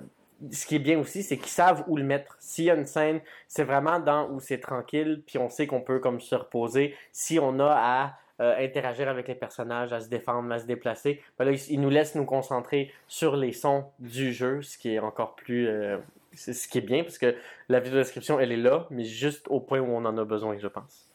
ce 0.52 0.66
qui 0.66 0.76
est 0.76 0.80
bien 0.80 0.98
aussi, 0.98 1.22
c'est 1.22 1.36
qu'ils 1.36 1.48
savent 1.48 1.84
où 1.88 1.96
le 1.96 2.04
mettre. 2.04 2.36
S'il 2.38 2.66
y 2.66 2.70
a 2.70 2.74
une 2.74 2.86
scène, 2.86 3.20
c'est 3.48 3.64
vraiment 3.64 3.98
dans 3.98 4.30
où 4.30 4.40
c'est 4.40 4.60
tranquille, 4.60 5.22
puis 5.26 5.38
on 5.38 5.48
sait 5.48 5.66
qu'on 5.66 5.80
peut 5.80 5.98
comme 5.98 6.20
se 6.20 6.34
reposer. 6.34 6.94
Si 7.12 7.38
on 7.40 7.58
a 7.58 7.72
à 7.72 8.14
euh, 8.40 8.54
interagir 8.58 9.08
avec 9.08 9.28
les 9.28 9.34
personnages, 9.34 9.92
à 9.92 10.00
se 10.00 10.08
défendre, 10.08 10.52
à 10.52 10.58
se 10.58 10.66
déplacer, 10.66 11.22
ben 11.38 11.44
là, 11.44 11.52
ils, 11.68 11.80
nous 11.80 11.90
laissent 11.90 12.14
nous 12.14 12.24
concentrer 12.24 12.92
sur 13.06 13.36
les 13.36 13.52
sons 13.52 13.86
du 13.98 14.32
jeu, 14.32 14.62
ce 14.62 14.76
qui 14.78 14.94
est 14.94 14.98
encore 14.98 15.34
plus 15.34 15.68
euh, 15.68 15.98
c'est 16.36 16.52
ce 16.52 16.68
qui 16.68 16.78
est 16.78 16.82
bien 16.82 17.02
parce 17.02 17.18
que 17.18 17.34
la 17.68 17.80
vidéo 17.80 17.98
description, 17.98 18.40
elle 18.40 18.52
est 18.52 18.56
là, 18.56 18.86
mais 18.90 19.04
juste 19.04 19.46
au 19.48 19.60
point 19.60 19.80
où 19.80 19.90
on 19.90 20.04
en 20.04 20.16
a 20.18 20.24
besoin, 20.24 20.56
je 20.58 20.68
pense. 20.68 21.08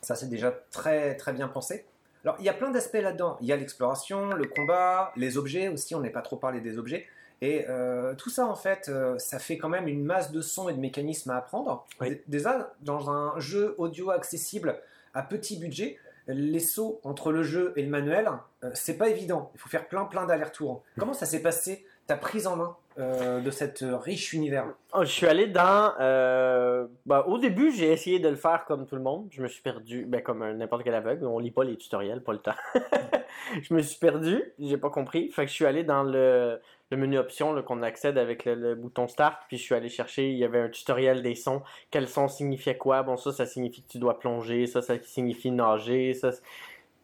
Ça, 0.00 0.14
c'est 0.14 0.28
déjà 0.28 0.52
très, 0.70 1.16
très 1.16 1.32
bien 1.32 1.48
pensé. 1.48 1.84
Alors, 2.24 2.36
il 2.38 2.44
y 2.44 2.48
a 2.48 2.52
plein 2.52 2.70
d'aspects 2.70 2.94
là-dedans. 2.94 3.36
Il 3.40 3.46
y 3.46 3.52
a 3.52 3.56
l'exploration, 3.56 4.32
le 4.32 4.46
combat, 4.46 5.12
les 5.16 5.38
objets 5.38 5.68
aussi. 5.68 5.94
On 5.94 6.00
n'est 6.00 6.10
pas 6.10 6.22
trop 6.22 6.36
parlé 6.36 6.60
des 6.60 6.78
objets. 6.78 7.06
Et 7.40 7.66
euh, 7.68 8.14
tout 8.14 8.30
ça, 8.30 8.46
en 8.46 8.54
fait, 8.54 8.88
euh, 8.88 9.18
ça 9.18 9.40
fait 9.40 9.58
quand 9.58 9.68
même 9.68 9.88
une 9.88 10.04
masse 10.04 10.30
de 10.30 10.40
sons 10.40 10.68
et 10.68 10.72
de 10.72 10.78
mécanismes 10.78 11.30
à 11.30 11.38
apprendre. 11.38 11.86
Déjà, 12.28 12.72
dans 12.82 13.10
un 13.10 13.38
jeu 13.40 13.74
audio 13.78 14.10
accessible 14.10 14.78
à 15.14 15.22
petit 15.22 15.58
budget, 15.58 15.98
les 16.28 16.60
sauts 16.60 17.00
entre 17.02 17.32
le 17.32 17.42
jeu 17.42 17.72
et 17.74 17.82
le 17.82 17.88
manuel, 17.88 18.30
euh, 18.62 18.70
c'est 18.74 18.96
pas 18.96 19.08
évident. 19.08 19.50
Il 19.54 19.60
faut 19.60 19.68
faire 19.68 19.88
plein, 19.88 20.04
plein 20.04 20.24
d'allers-retours. 20.24 20.84
Comment 20.98 21.14
ça 21.14 21.26
s'est 21.26 21.42
passé 21.42 21.84
ta 22.06 22.16
prise 22.16 22.46
en 22.46 22.56
main 22.56 22.76
euh, 22.98 23.40
de 23.40 23.50
cet 23.50 23.82
riche 23.82 24.34
univers 24.34 24.66
oh, 24.92 25.02
Je 25.02 25.10
suis 25.10 25.26
allé 25.26 25.46
dans. 25.46 25.94
Euh, 26.00 26.86
bah, 27.06 27.24
au 27.26 27.38
début, 27.38 27.72
j'ai 27.72 27.90
essayé 27.90 28.18
de 28.18 28.28
le 28.28 28.36
faire 28.36 28.64
comme 28.66 28.86
tout 28.86 28.96
le 28.96 29.02
monde. 29.02 29.28
Je 29.30 29.42
me 29.42 29.48
suis 29.48 29.62
perdu, 29.62 30.04
ben, 30.04 30.20
comme 30.20 30.46
n'importe 30.52 30.82
quel 30.84 30.94
aveugle. 30.94 31.24
On 31.26 31.38
lit 31.38 31.50
pas 31.50 31.64
les 31.64 31.76
tutoriels, 31.76 32.22
pas 32.22 32.32
le 32.32 32.40
temps. 32.40 32.54
je 33.62 33.72
me 33.72 33.80
suis 33.80 33.98
perdu, 33.98 34.42
j'ai 34.58 34.76
pas 34.76 34.90
compris. 34.90 35.30
Fait 35.30 35.44
que 35.44 35.48
je 35.48 35.54
suis 35.54 35.64
allé 35.64 35.84
dans 35.84 36.02
le, 36.02 36.60
menu 36.90 37.16
options 37.16 37.62
qu'on 37.62 37.82
accède 37.82 38.18
avec 38.18 38.44
le, 38.44 38.74
bouton 38.74 39.08
start. 39.08 39.38
Puis 39.48 39.56
je 39.56 39.62
suis 39.62 39.74
allé 39.74 39.88
chercher, 39.88 40.30
il 40.30 40.36
y 40.36 40.44
avait 40.44 40.60
un 40.60 40.68
tutoriel 40.68 41.22
des 41.22 41.34
sons. 41.34 41.62
Quel 41.90 42.08
son 42.08 42.28
signifiait 42.28 42.76
quoi? 42.76 43.02
Bon, 43.02 43.16
ça, 43.16 43.32
ça 43.32 43.46
signifie 43.46 43.82
que 43.82 43.88
tu 43.88 43.98
dois 43.98 44.18
plonger. 44.18 44.66
Ça, 44.66 44.82
ça 44.82 44.94
signifie 45.02 45.50
nager. 45.50 46.12
Ça, 46.12 46.32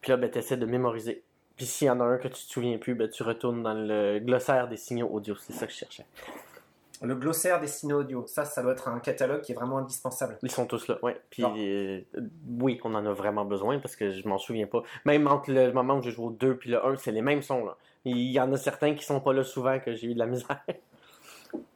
puis 0.01 0.11
là, 0.11 0.17
ben, 0.17 0.31
tu 0.31 0.39
essaies 0.39 0.57
de 0.57 0.67
mémoriser. 0.67 1.23
Puis 1.59 1.67
s'il 1.67 1.89
y 1.89 1.91
en 1.91 2.01
a 2.01 2.05
un 2.05 2.17
que 2.19 2.29
tu 2.29 2.35
te 2.35 2.53
souviens 2.53 2.79
plus, 2.79 2.95
ben, 2.95 3.11
tu 3.11 3.25
retournes 3.25 3.65
dans 3.65 3.75
le 3.75 4.21
glossaire 4.21 4.69
des 4.69 4.77
signaux 4.77 5.09
audio. 5.09 5.35
C'est 5.37 5.53
ça 5.53 5.67
que 5.67 5.73
je 5.73 5.79
cherchais. 5.79 6.07
Le 7.03 7.15
glossaire 7.17 7.61
des 7.61 7.67
signaux 7.67 8.01
audio, 8.01 8.25
ça, 8.27 8.45
ça 8.45 8.63
doit 8.63 8.73
être 8.73 8.89
un 8.89 9.01
catalogue 9.01 9.41
qui 9.41 9.53
est 9.53 9.55
vraiment 9.55 9.79
indispensable. 9.79 10.39
Ils 10.43 10.51
sont 10.51 10.67
tous 10.67 10.89
là, 10.89 10.99
oui. 11.03 11.13
Puis 11.31 11.45
euh, 11.45 12.01
oui, 12.61 12.81
on 12.85 12.95
en 12.95 13.05
a 13.05 13.13
vraiment 13.13 13.45
besoin 13.45 13.79
parce 13.81 13.97
que 13.97 14.11
je 14.11 14.27
m'en 14.29 14.39
souviens 14.39 14.67
pas. 14.67 14.83
Même 15.05 15.27
entre 15.27 15.51
le 15.51 15.73
moment 15.73 15.99
où 15.99 16.03
je 16.03 16.11
joue 16.11 16.27
au 16.27 16.31
2 16.31 16.57
puis 16.57 16.71
le 16.71 16.85
1, 16.85 16.97
c'est 16.97 17.13
les 17.13 17.23
mêmes 17.23 17.43
sons. 17.43 17.65
Là. 17.65 17.77
Il 18.05 18.31
y 18.31 18.41
en 18.41 18.53
a 18.53 18.57
certains 18.57 18.95
qui 18.95 19.05
sont 19.05 19.21
pas 19.21 19.33
là 19.33 19.43
souvent 19.43 19.81
que 19.81 19.95
j'ai 19.95 20.09
eu 20.09 20.15
de 20.15 20.19
la 20.19 20.27
misère. 20.27 20.63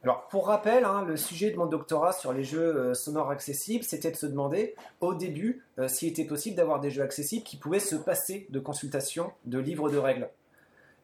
Alors, 0.03 0.27
pour 0.27 0.47
rappel, 0.47 0.83
hein, 0.83 1.05
le 1.07 1.15
sujet 1.15 1.49
de 1.51 1.57
mon 1.57 1.65
doctorat 1.65 2.11
sur 2.11 2.33
les 2.33 2.43
jeux 2.43 2.75
euh, 2.75 2.93
sonores 2.93 3.31
accessibles, 3.31 3.85
c'était 3.85 4.11
de 4.11 4.17
se 4.17 4.25
demander 4.25 4.75
au 4.99 5.13
début 5.13 5.63
euh, 5.79 5.87
s'il 5.87 6.09
était 6.09 6.25
possible 6.25 6.57
d'avoir 6.57 6.81
des 6.81 6.91
jeux 6.91 7.03
accessibles 7.03 7.43
qui 7.43 7.55
pouvaient 7.55 7.79
se 7.79 7.95
passer 7.95 8.45
de 8.49 8.59
consultation 8.59 9.31
de 9.45 9.59
livres 9.59 9.89
de 9.89 9.97
règles. 9.97 10.29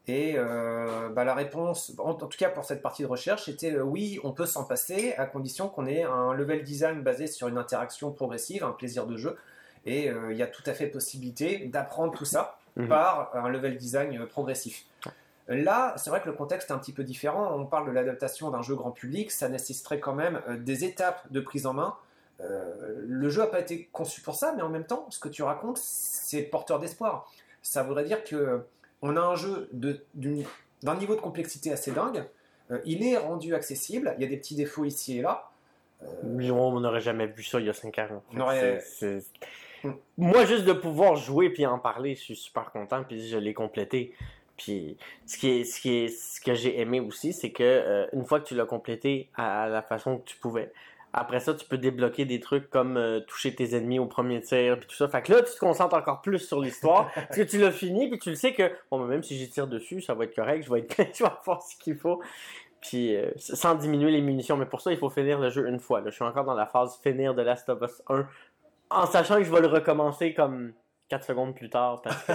Et 0.07 0.33
euh, 0.35 1.07
bah, 1.09 1.23
la 1.23 1.33
réponse, 1.33 1.93
en, 1.97 2.13
tout 2.13 2.27
cas 2.37 2.49
pour 2.49 2.65
cette 2.65 2.81
partie 2.81 3.03
de 3.03 3.07
recherche, 3.07 3.47
était 3.47 3.79
oui, 3.79 4.19
on 4.23 4.31
peut 4.31 4.47
s'en 4.47 4.65
passer 4.65 5.13
à 5.17 5.25
condition 5.25 5.69
qu'on 5.69 5.85
ait 5.85 6.03
un 6.03 6.33
level 6.33 6.63
design 6.63 7.01
basé 7.01 7.27
sur 7.27 7.47
une 7.47 7.57
interaction 7.57 8.11
progressive, 8.11 8.63
un 8.63 8.71
plaisir 8.71 9.05
de 9.05 9.17
jeu. 9.17 9.37
Et 9.85 10.09
il 10.31 10.35
y 10.35 10.41
a 10.41 10.47
tout 10.47 10.63
à 10.65 10.73
fait 10.73 10.87
possibilité 10.87 11.59
d'apprendre 11.67 12.11
tout 12.17 12.25
ça 12.25 12.57
mhm. 12.75 12.87
par 12.87 13.35
un 13.35 13.49
level 13.49 13.77
design 13.77 14.25
progressif. 14.25 14.85
Là, 15.49 15.95
c'est 15.97 16.11
vrai 16.11 16.21
que 16.21 16.27
le 16.29 16.35
contexte 16.35 16.69
est 16.69 16.73
un 16.73 16.77
petit 16.77 16.93
peu 16.93 17.03
différent. 17.03 17.55
On 17.55 17.65
parle 17.65 17.87
de 17.87 17.91
l'adaptation 17.91 18.51
d'un 18.51 18.61
jeu 18.61 18.75
grand 18.75 18.91
public, 18.91 19.31
ça 19.31 19.49
nécessiterait 19.49 19.99
quand 19.99 20.13
même 20.13 20.41
euh, 20.47 20.57
des 20.57 20.85
étapes 20.85 21.31
de 21.31 21.39
prise 21.39 21.65
en 21.65 21.73
main. 21.73 21.95
Euh, 22.39 23.03
le 23.07 23.29
jeu 23.29 23.41
n'a 23.41 23.47
pas 23.47 23.59
été 23.59 23.89
conçu 23.91 24.21
pour 24.21 24.35
ça, 24.35 24.53
mais 24.55 24.61
en 24.61 24.69
même 24.69 24.85
temps, 24.85 25.07
ce 25.09 25.19
que 25.19 25.27
tu 25.27 25.41
racontes, 25.41 25.77
c'est 25.77 26.43
porteur 26.43 26.79
d'espoir. 26.79 27.29
Ça 27.63 27.81
voudrait 27.83 28.05
dire 28.05 28.23
que 28.23 28.63
on 29.01 29.17
a 29.17 29.21
un 29.21 29.35
jeu 29.35 29.69
d'un 29.73 30.95
niveau 30.95 31.15
de 31.15 31.21
complexité 31.21 31.71
assez 31.71 31.91
dingue. 31.91 32.23
Euh, 32.71 32.79
il 32.85 33.05
est 33.05 33.17
rendu 33.17 33.55
accessible. 33.55 34.13
Il 34.17 34.21
y 34.21 34.25
a 34.25 34.29
des 34.29 34.37
petits 34.37 34.55
défauts 34.55 34.85
ici 34.85 35.19
et 35.19 35.21
là. 35.21 35.49
on 36.23 36.79
n'aurait 36.79 37.01
jamais 37.01 37.27
vu 37.27 37.43
ça 37.43 37.59
il 37.59 37.65
y 37.65 37.69
a 37.69 37.73
5 37.73 37.97
ans. 37.99 38.23
Moi, 40.17 40.45
juste 40.45 40.65
de 40.65 40.73
pouvoir 40.73 41.15
jouer 41.15 41.49
puis 41.49 41.65
en 41.65 41.79
parler, 41.79 42.15
je 42.15 42.21
suis 42.21 42.35
super 42.35 42.71
content. 42.71 43.03
Puis 43.03 43.27
je 43.27 43.37
l'ai 43.37 43.53
complété. 43.53 44.13
Puis 44.59 44.97
ce 45.25 45.37
qui 45.37 45.49
est, 45.49 45.63
ce 45.63 45.79
qui 45.79 45.95
est, 45.95 46.07
ce 46.09 46.41
que 46.41 46.53
j'ai 46.53 46.79
aimé 46.79 46.99
aussi, 46.99 47.31
c'est 47.31 47.51
que 47.51 47.63
euh, 47.63 48.05
une 48.11 48.25
fois 48.25 48.41
que 48.41 48.45
tu 48.45 48.55
l'as 48.55 48.65
complété 48.65 49.29
à, 49.35 49.69
la 49.69 49.81
façon 49.81 50.17
que 50.17 50.25
tu 50.25 50.35
pouvais, 50.35 50.71
après 51.13 51.39
ça, 51.39 51.53
tu 51.53 51.65
peux 51.65 51.77
débloquer 51.77 52.25
des 52.25 52.41
trucs 52.41 52.69
comme 52.69 52.97
euh, 52.97 53.21
toucher 53.21 53.55
tes 53.55 53.75
ennemis 53.75 53.99
au 53.99 54.05
premier 54.05 54.41
tir, 54.41 54.77
puis 54.77 54.87
tout 54.87 54.95
ça. 54.95 55.07
Fait 55.07 55.21
que 55.21 55.31
là, 55.31 55.41
tu 55.41 55.53
te 55.53 55.59
concentres 55.59 55.95
encore 55.95 56.21
plus 56.21 56.39
sur 56.39 56.59
l'histoire, 56.59 57.09
parce 57.15 57.37
que 57.37 57.41
tu 57.41 57.57
l'as 57.57 57.71
fini, 57.71 58.09
puis 58.09 58.19
tu 58.19 58.29
le 58.29 58.35
sais 58.35 58.53
que, 58.53 58.69
bon, 58.91 58.99
même 59.05 59.23
si 59.23 59.37
j'y 59.37 59.49
tire 59.49 59.67
dessus, 59.67 60.01
ça 60.01 60.13
va 60.13 60.25
être 60.25 60.35
correct, 60.35 60.65
je 60.65 60.71
vais 60.71 60.79
être, 60.81 60.95
je 61.17 61.23
vais 61.23 61.29
faire 61.43 61.61
ce 61.61 61.75
qu'il 61.77 61.95
faut. 61.95 62.21
Puis 62.81 63.15
euh, 63.15 63.31
sans 63.37 63.75
diminuer 63.75 64.11
les 64.11 64.21
munitions, 64.21 64.57
mais 64.57 64.65
pour 64.65 64.81
ça, 64.81 64.91
il 64.91 64.97
faut 64.97 65.09
finir 65.09 65.39
le 65.39 65.49
jeu 65.49 65.67
une 65.67 65.79
fois. 65.79 66.01
Là. 66.01 66.09
Je 66.09 66.15
suis 66.15 66.23
encore 66.23 66.45
dans 66.45 66.53
la 66.53 66.65
phase 66.65 66.99
finir 67.01 67.33
de 67.33 67.41
Last 67.41 67.69
of 67.69 67.81
Us 67.81 68.03
1, 68.07 68.27
en 68.91 69.05
sachant 69.05 69.37
que 69.37 69.43
je 69.43 69.51
vais 69.51 69.61
le 69.61 69.67
recommencer 69.67 70.33
comme 70.33 70.73
4 71.09 71.25
secondes 71.25 71.55
plus 71.55 71.69
tard. 71.69 72.01
Parce 72.01 72.23
que... 72.23 72.33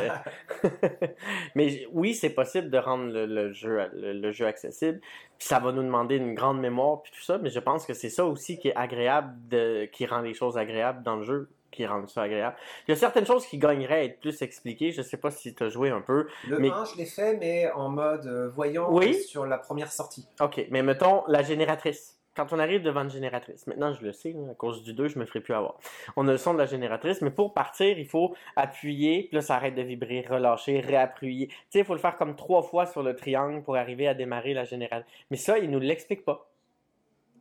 Mais 1.54 1.87
oui, 1.93 2.14
c'est 2.14 2.31
possible 2.31 2.71
de 2.71 2.78
rendre 2.78 3.11
le, 3.12 3.52
jeu, 3.52 3.81
le, 3.95 4.33
jeu 4.33 4.47
accessible. 4.47 5.00
Puis 5.38 5.49
ça 5.49 5.59
va 5.61 5.73
nous 5.73 5.83
demander 5.83 6.16
une 6.16 6.35
grande 6.35 6.61
mémoire 6.61 7.02
puis 7.02 7.12
tout 7.12 7.23
ça. 7.23 7.38
Mais 7.38 7.50
je 7.50 7.61
pense 7.61 7.87
que 7.87 7.95
c'est 7.95 8.11
ça 8.11 8.25
aussi 8.25 8.59
qui 8.59 8.69
est 8.69 8.76
agréable, 8.76 9.35
de... 9.49 9.87
qui 9.87 10.07
rend 10.07 10.21
les 10.21 10.35
choses 10.35 10.59
agréables 10.59 11.02
dans 11.02 11.16
le 11.16 11.23
jeu 11.23 11.49
qui 11.71 11.87
rend 11.87 12.07
ça 12.07 12.23
agréable. 12.23 12.57
Il 12.87 12.93
y 12.93 12.95
a 12.95 12.97
certaines 12.97 13.26
choses 13.26 13.47
qui 13.47 13.59
gagneraient 13.59 13.95
à 13.95 14.04
être 14.04 14.21
plus 14.21 14.43
expliquées. 14.43 14.93
Je 14.93 15.02
sais 15.02 15.16
pas 15.16 15.33
si 15.33 15.54
tu 15.54 15.64
as 15.64 15.69
joué 15.69 15.90
un 15.90 16.00
peu. 16.00 16.28
Le 16.49 16.59
mais... 16.59 16.71
1, 16.71 16.85
je 16.85 16.97
l'ai 16.97 17.04
fait, 17.04 17.37
mais 17.37 17.71
en 17.73 17.88
mode 17.88 18.26
euh, 18.26 18.49
voyant 18.49 18.93
oui? 18.93 19.14
sur 19.14 19.45
la 19.45 19.59
première 19.59 19.90
sortie. 19.90 20.26
Ok, 20.40 20.64
mais 20.71 20.83
mettons 20.83 21.25
la 21.26 21.43
génératrice 21.43 22.16
quand 22.34 22.52
on 22.52 22.58
arrive 22.58 22.82
devant 22.82 23.02
une 23.02 23.10
génératrice, 23.10 23.66
maintenant 23.66 23.92
je 23.92 24.04
le 24.04 24.12
sais, 24.12 24.34
à 24.50 24.54
cause 24.54 24.82
du 24.82 24.92
2, 24.92 25.08
je 25.08 25.18
me 25.18 25.24
ferai 25.24 25.40
plus 25.40 25.54
avoir. 25.54 25.78
On 26.16 26.26
a 26.28 26.32
le 26.32 26.38
son 26.38 26.52
de 26.54 26.58
la 26.58 26.66
génératrice, 26.66 27.22
mais 27.22 27.30
pour 27.30 27.54
partir, 27.54 27.98
il 27.98 28.06
faut 28.06 28.34
appuyer, 28.56 29.24
puis 29.24 29.36
là 29.36 29.40
ça 29.40 29.56
arrête 29.56 29.74
de 29.74 29.82
vibrer, 29.82 30.24
relâcher, 30.28 30.80
réappuyer. 30.80 31.48
Tu 31.48 31.54
sais, 31.70 31.78
il 31.80 31.84
faut 31.84 31.94
le 31.94 32.00
faire 32.00 32.16
comme 32.16 32.36
trois 32.36 32.62
fois 32.62 32.86
sur 32.86 33.02
le 33.02 33.14
triangle 33.14 33.62
pour 33.62 33.76
arriver 33.76 34.08
à 34.08 34.14
démarrer 34.14 34.54
la 34.54 34.64
génératrice. 34.64 35.12
Mais 35.30 35.36
ça, 35.36 35.58
il 35.58 35.70
nous 35.70 35.80
l'explique 35.80 36.24
pas. 36.24 36.48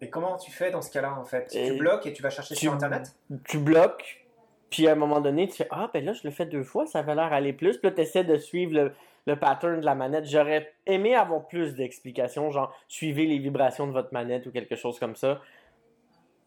Et 0.02 0.10
comment 0.10 0.36
tu 0.38 0.52
fais 0.52 0.70
dans 0.70 0.82
ce 0.82 0.92
cas-là 0.92 1.14
en 1.18 1.24
fait? 1.24 1.48
Tu 1.48 1.78
bloques 1.78 2.06
et 2.06 2.14
tu 2.14 2.22
vas 2.22 2.30
chercher 2.30 2.56
sur 2.56 2.74
internet? 2.74 3.16
Tu 3.46 3.58
bloques, 3.58 4.23
puis 4.74 4.88
à 4.88 4.94
un 4.94 4.96
moment 4.96 5.22
donné, 5.22 5.48
tu 5.48 5.58
fais 5.58 5.68
Ah, 5.70 5.92
ben 5.94 6.04
là 6.04 6.14
je 6.14 6.22
le 6.24 6.32
fais 6.32 6.48
deux 6.48 6.64
fois, 6.64 6.88
ça 6.88 7.04
va 7.04 7.14
l'air 7.14 7.32
aller 7.32 7.54
plus. 7.54 7.78
Puis 7.78 7.90
là, 7.90 7.96
tu 7.96 8.02
essaies 8.02 8.24
de 8.24 8.38
suivre 8.38 8.74
le 8.74 8.92
le 9.26 9.38
pattern 9.38 9.80
de 9.80 9.86
la 9.86 9.96
manette. 9.96 10.26
J'aurais 10.26 10.74
aimé 10.86 11.16
avoir 11.16 11.48
plus 11.48 11.76
d'explications, 11.76 12.52
genre 12.52 12.76
suivez 12.88 13.26
les 13.26 13.40
vibrations 13.40 13.88
de 13.88 13.92
votre 13.92 14.14
manette 14.14 14.46
ou 14.48 14.52
quelque 14.52 14.76
chose 14.76 15.00
comme 15.00 15.16
ça. 15.16 15.42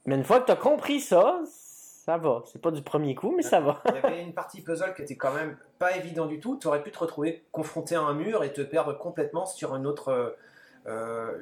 Mais 0.04 0.14
une 0.14 0.24
fois 0.24 0.40
que 0.40 0.46
tu 0.46 0.52
as 0.52 0.56
compris 0.56 1.00
ça, 1.00 1.40
ça 1.46 2.18
va. 2.18 2.42
C'est 2.46 2.60
pas 2.60 2.70
du 2.70 2.82
premier 2.82 3.14
coup, 3.14 3.34
mais 3.34 3.42
ça 3.42 3.60
va. 3.60 3.82
Il 3.88 3.94
y 3.94 3.98
avait 3.98 4.22
une 4.22 4.34
partie 4.34 4.62
puzzle 4.62 4.94
qui 4.94 5.02
était 5.02 5.16
quand 5.16 5.32
même 5.32 5.56
pas 5.78 5.96
évident 5.96 6.26
du 6.26 6.38
tout. 6.38 6.58
Tu 6.60 6.68
aurais 6.68 6.82
pu 6.82 6.92
te 6.92 6.98
retrouver 6.98 7.44
confronté 7.50 7.96
à 7.96 8.02
un 8.02 8.14
mur 8.14 8.44
et 8.44 8.52
te 8.52 8.60
perdre 8.60 8.96
complètement 8.96 9.46
sur 9.46 9.74
une 9.74 9.86
autre. 9.86 10.36
Euh, 10.86 11.32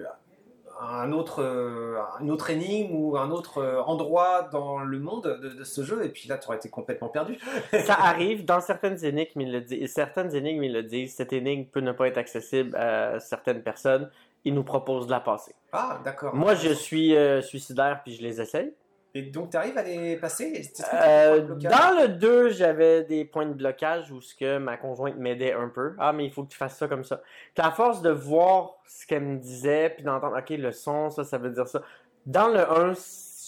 un 0.81 1.13
autre, 1.13 1.43
euh, 1.43 1.99
un 2.21 2.29
autre 2.29 2.51
énigme 2.51 2.95
ou 2.95 3.17
un 3.17 3.31
autre 3.31 3.59
euh, 3.59 3.83
endroit 3.83 4.49
dans 4.53 4.81
le 4.81 4.99
monde 4.99 5.39
de, 5.41 5.65
ce 5.65 5.83
jeu, 5.83 6.05
et 6.05 6.09
puis 6.09 6.29
là, 6.29 6.39
tu 6.39 6.47
aurais 6.47 6.57
été 6.57 6.69
complètement 6.69 7.09
perdu. 7.09 7.39
ça 7.85 7.95
arrive 7.99 8.45
dans 8.45 8.61
certaines 8.61 9.03
énigmes, 9.05 9.41
ils 9.41 9.53
le 9.53 9.61
disent. 9.61 9.93
Certaines 9.93 10.35
énigmes, 10.35 10.65
ils 10.65 10.73
le 10.73 10.83
disent. 10.83 11.15
Cette 11.15 11.33
énigme 11.33 11.65
peut 11.67 11.81
ne 11.81 11.93
pas 11.93 12.09
être 12.09 12.19
accessible 12.19 12.77
à 12.77 13.21
certaines 13.21 13.63
personnes. 13.63 14.11
Ils 14.45 14.55
nous 14.55 14.65
proposent 14.65 15.07
de 15.07 15.13
la 15.13 15.21
passer. 15.21 15.55
Ah, 15.73 16.01
d'accord. 16.05 16.35
Moi, 16.35 16.55
je 16.55 16.69
suis 16.69 17.17
euh, 17.17 17.41
suicidaire, 17.41 18.01
puis 18.05 18.15
je 18.15 18.23
les 18.23 18.41
essaye. 18.41 18.73
Et 19.17 19.23
donc, 19.23 19.51
tu 19.51 19.57
arrives 19.57 19.79
à 19.79 19.83
les 19.83 20.17
passer? 20.17 20.69
Euh, 20.93 21.43
Dans 21.43 22.01
le 22.01 22.09
2, 22.09 22.49
j'avais 22.51 23.05
des 23.05 23.25
points 23.25 23.47
de 23.47 23.53
blocage 23.53 24.11
où 24.11 24.21
ce 24.21 24.35
que 24.35 24.59
ma 24.59 24.77
conjointe 24.77 25.17
m'aidait 25.17 25.53
un 25.53 25.69
peu. 25.69 25.95
Ah, 25.99 26.13
mais 26.13 26.25
il 26.25 26.33
faut 26.33 26.43
que 26.43 26.51
tu 26.51 26.59
fasses 26.59 26.77
ça 26.77 26.89
comme 26.89 27.05
ça. 27.05 27.23
Puis 27.55 27.65
à 27.65 27.71
force 27.71 28.03
de 28.03 28.11
voir 28.11 28.75
ce 28.87 29.07
qu'elle 29.07 29.23
me 29.23 29.39
disait, 29.39 29.91
puis 29.91 30.03
d'entendre, 30.03 30.37
OK, 30.37 30.51
le 30.51 30.73
son, 30.73 31.11
ça, 31.11 31.23
ça 31.23 31.39
veut 31.39 31.51
dire 31.51 31.69
ça. 31.69 31.83
Dans 32.27 32.49
le 32.49 32.69
1, 32.69 32.95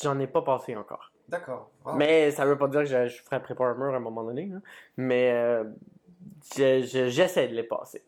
j'en 0.02 0.20
ai 0.20 0.28
pas 0.28 0.42
passé 0.42 0.76
encore. 0.76 1.10
D'accord. 1.28 1.70
Mais 1.96 2.30
ça 2.30 2.44
veut 2.46 2.56
pas 2.56 2.68
dire 2.68 2.82
que 2.82 2.86
je, 2.86 3.08
je 3.08 3.22
ferais 3.24 3.42
préparer 3.42 3.70
un 3.70 3.74
mur 3.74 3.92
à 3.92 3.96
un 3.96 4.00
moment 4.00 4.22
donné. 4.22 4.48
Hein. 4.54 4.62
Mais 4.96 5.32
euh, 5.32 5.64
j'essaie 6.54 7.48
de 7.48 7.54
les 7.54 7.64
passer. 7.64 8.04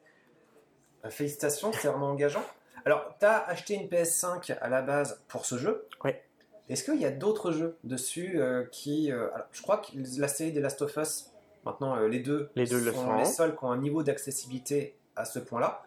Euh, 1.05 1.11
félicitations, 1.11 1.73
c'est 1.73 1.89
vraiment 1.89 2.11
engageant. 2.11 2.45
Alors, 2.85 3.17
tu 3.19 3.27
as 3.27 3.45
acheté 3.49 3.75
une 3.75 3.89
PS5 3.89 4.57
à 4.61 4.69
la 4.69 4.83
base 4.83 5.21
pour 5.27 5.45
ce 5.45 5.59
jeu. 5.59 5.89
Oui. 6.05 6.13
Est-ce 6.69 6.85
qu'il 6.85 7.01
y 7.01 7.07
a 7.07 7.11
d'autres 7.11 7.53
jeux 7.53 7.77
dessus 7.85 8.41
euh, 8.41 8.65
qui. 8.71 9.11
alors, 9.11 9.47
je 9.53 9.63
crois 9.63 9.79
que 9.79 9.93
la 10.19 10.29
série 10.29 10.53
des 10.53 10.61
Last 10.61 10.83
of 10.83 10.97
Us, 10.97 11.31
maintenant 11.65 11.97
les 12.07 12.21
deux, 12.21 12.51
les 12.55 12.67
deux 12.67 12.93
sont 12.93 13.17
les 13.17 13.25
seuls 13.25 13.57
qui 13.57 13.65
ont 13.65 13.71
un 13.71 13.79
niveau 13.79 14.03
d'accessibilité 14.03 14.97
à 15.17 15.25
ce 15.25 15.39
point-là. 15.39 15.83